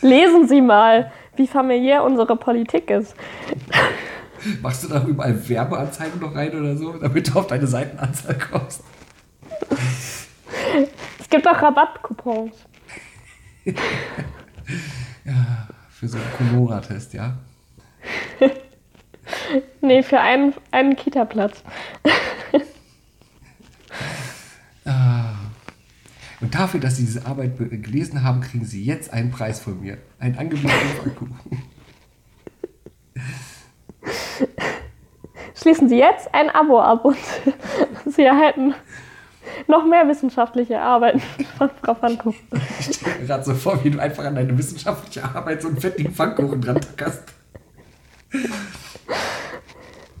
[0.00, 3.14] Lesen Sie mal, wie familiär unsere Politik ist.
[4.62, 8.82] Machst du da überall Werbeanzeigen noch rein oder so, damit du auf deine Seitenanzahl kommst?
[11.18, 12.54] Es gibt auch Rabattcoupons.
[15.90, 17.36] Für so einen Conora-Test, ja?
[19.80, 21.62] Nee, für einen, einen Kita-Platz.
[24.84, 25.34] Ah.
[26.40, 29.80] Und dafür, dass Sie diese Arbeit be- gelesen haben, kriegen Sie jetzt einen Preis von
[29.80, 29.98] mir.
[30.18, 31.38] Ein angebotenen Pfannkuchen.
[35.54, 37.18] Schließen Sie jetzt ein Abo ab und
[38.06, 38.74] Sie erhalten
[39.66, 41.20] noch mehr wissenschaftliche Arbeiten
[41.58, 42.38] von Frau Pfannkuchen.
[42.80, 45.80] Ich stelle mir gerade so vor, wie du einfach an deine wissenschaftliche Arbeit so einen
[45.80, 47.24] fettigen Pfannkuchen dran tackerst.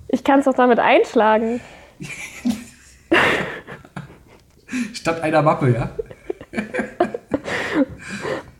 [0.08, 1.60] Ich kann es doch damit einschlagen.
[4.92, 5.90] Statt einer Mappe, ja?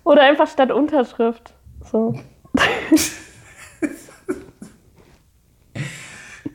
[0.04, 1.54] Oder einfach statt Unterschrift.
[1.90, 2.18] So.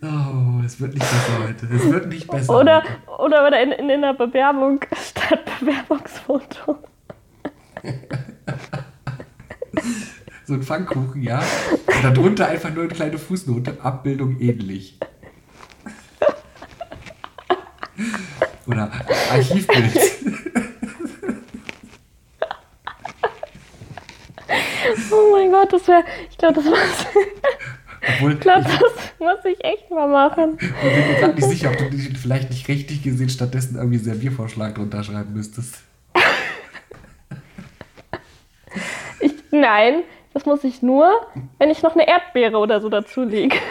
[0.05, 1.67] Oh, es wird nicht besser heute.
[1.75, 2.57] Es wird nicht besser.
[2.59, 3.21] Oder, heute.
[3.21, 6.77] oder, in, in, in der Bewerbung statt Bewerbungsfoto.
[10.45, 11.41] So ein Pfannkuchen, ja?
[11.87, 13.77] Und darunter einfach nur eine kleine Fußnote.
[13.81, 14.99] Abbildung ähnlich.
[18.67, 18.91] Oder
[19.31, 19.97] Archivbild.
[25.11, 26.03] Oh mein Gott, das wäre.
[26.29, 26.79] Ich glaube, das, muss-
[28.15, 30.57] Obwohl, ich glaub, ich das muss ich echt mal machen.
[30.57, 34.75] bin mir gerade nicht sicher, ob du dich vielleicht nicht richtig gesehen stattdessen irgendwie Serviervorschlag
[34.75, 35.75] drunter schreiben müsstest.
[39.19, 40.03] Ich, nein,
[40.33, 41.09] das muss ich nur,
[41.59, 43.55] wenn ich noch eine Erdbeere oder so dazulege.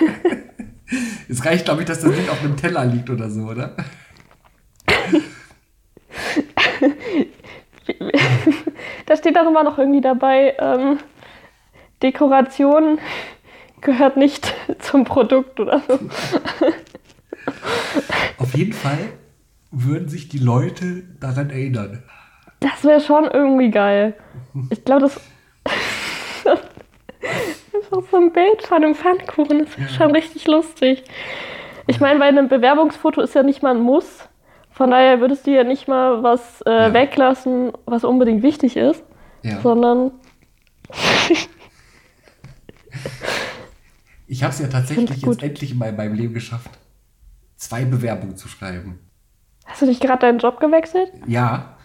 [1.28, 3.74] Es reicht, glaube ich, dass das Ding auf einem Teller liegt oder so, oder?
[9.06, 10.98] Da steht auch immer noch irgendwie dabei, ähm,
[12.02, 12.98] Dekoration
[13.82, 15.98] gehört nicht zum Produkt oder so.
[18.38, 18.98] Auf jeden Fall
[19.70, 22.02] würden sich die Leute daran erinnern.
[22.60, 24.14] Das wäre schon irgendwie geil.
[24.70, 25.20] Ich glaube, das.
[27.74, 31.04] Einfach so ein Bild von einem Pfannkuchen, das wäre schon richtig lustig.
[31.86, 34.28] Ich meine, bei einem Bewerbungsfoto ist ja nicht mal ein Muss.
[34.70, 36.92] Von daher würdest du ja nicht mal was äh, Ja.
[36.94, 39.02] weglassen, was unbedingt wichtig ist,
[39.42, 39.60] Ja.
[39.60, 40.12] sondern
[44.32, 46.70] Ich habe es ja tatsächlich jetzt endlich mal in meinem Leben geschafft,
[47.56, 48.98] zwei Bewerbungen zu schreiben.
[49.66, 51.12] hast du nicht gerade deinen Job gewechselt?
[51.26, 51.76] Ja.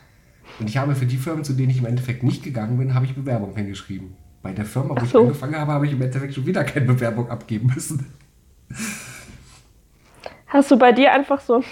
[0.57, 3.05] Und ich habe für die Firmen, zu denen ich im Endeffekt nicht gegangen bin, habe
[3.05, 4.15] ich Bewerbung hingeschrieben.
[4.41, 5.23] Bei der Firma, wo Ach ich so.
[5.23, 8.05] angefangen habe, habe ich im Endeffekt schon wieder keine Bewerbung abgeben müssen.
[10.45, 11.65] Hast du bei dir einfach so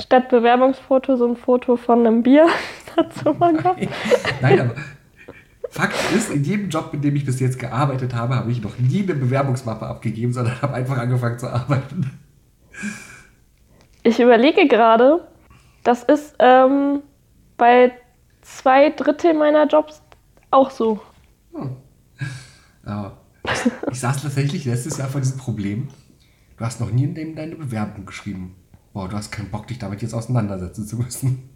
[0.00, 2.46] statt Bewerbungsfoto so ein Foto von einem Bier
[2.96, 3.86] dazu gemacht?
[4.40, 4.74] Nein, aber
[5.72, 8.78] Fakt ist, in jedem Job, in dem ich bis jetzt gearbeitet habe, habe ich noch
[8.78, 12.10] nie eine Bewerbungsmappe abgegeben, sondern habe einfach angefangen zu arbeiten.
[14.02, 15.26] Ich überlege gerade,
[15.82, 17.00] das ist ähm,
[17.56, 17.90] bei
[18.42, 20.02] zwei Drittel meiner Jobs
[20.50, 21.00] auch so.
[22.84, 23.16] Aber
[23.90, 25.88] ich saß tatsächlich letztes Jahr vor diesem Problem.
[26.58, 28.56] Du hast noch nie in dem deine Bewerbung geschrieben.
[28.92, 31.48] Boah, du hast keinen Bock, dich damit jetzt auseinandersetzen zu müssen.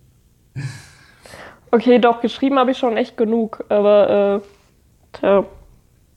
[1.70, 5.44] Okay, doch, geschrieben habe ich schon echt genug, aber äh, tja.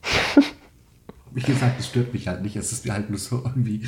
[1.31, 2.55] Wie gesagt, es stört mich halt nicht.
[2.55, 3.83] Es ist mir halt nur so irgendwie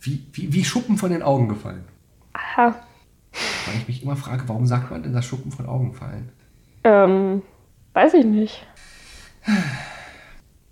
[0.00, 1.84] wie, wie, wie Schuppen von den Augen gefallen.
[2.32, 2.74] Aha.
[3.66, 6.30] Weil ich mich immer frage, warum sagt man denn das Schuppen von Augen fallen?
[6.84, 7.42] Ähm,
[7.92, 8.66] weiß ich nicht.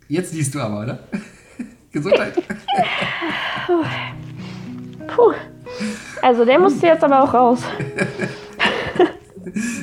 [0.08, 0.98] Jetzt liest du aber, oder?
[1.92, 2.42] Gesundheit.
[5.06, 5.32] Puh.
[6.22, 7.62] Also der musste jetzt aber auch raus.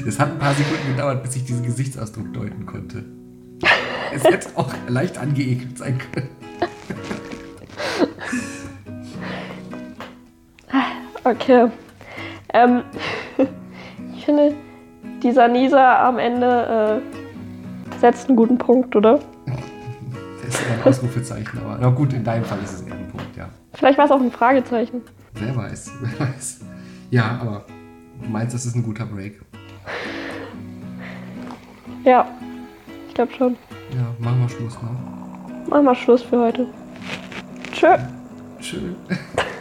[0.08, 3.05] Es hat ein paar Sekunden gedauert, bis ich diesen Gesichtsausdruck deuten konnte.
[4.14, 6.30] Es hätte auch leicht angeekelt sein können.
[11.24, 11.70] Okay.
[12.53, 12.84] Ähm,
[14.16, 14.55] ich finde,
[15.22, 19.20] dieser Nieser am Ende äh, setzt einen guten Punkt, oder?
[20.41, 23.10] Das ist eher ein Ausrufezeichen, aber na gut, in deinem Fall ist es eher ein
[23.10, 23.49] Punkt, ja.
[23.74, 25.01] Vielleicht war es auch ein Fragezeichen.
[25.34, 26.62] Wer weiß, wer weiß.
[27.12, 27.66] Ja, aber
[28.24, 29.41] du meinst, das ist ein guter Break.
[32.03, 32.27] Ja,
[33.07, 33.57] ich glaube schon.
[33.93, 34.89] Ja, machen wir Schluss, ne?
[35.69, 36.67] Machen wir Schluss für heute.
[37.73, 37.97] Tschö.
[38.59, 38.95] Schön.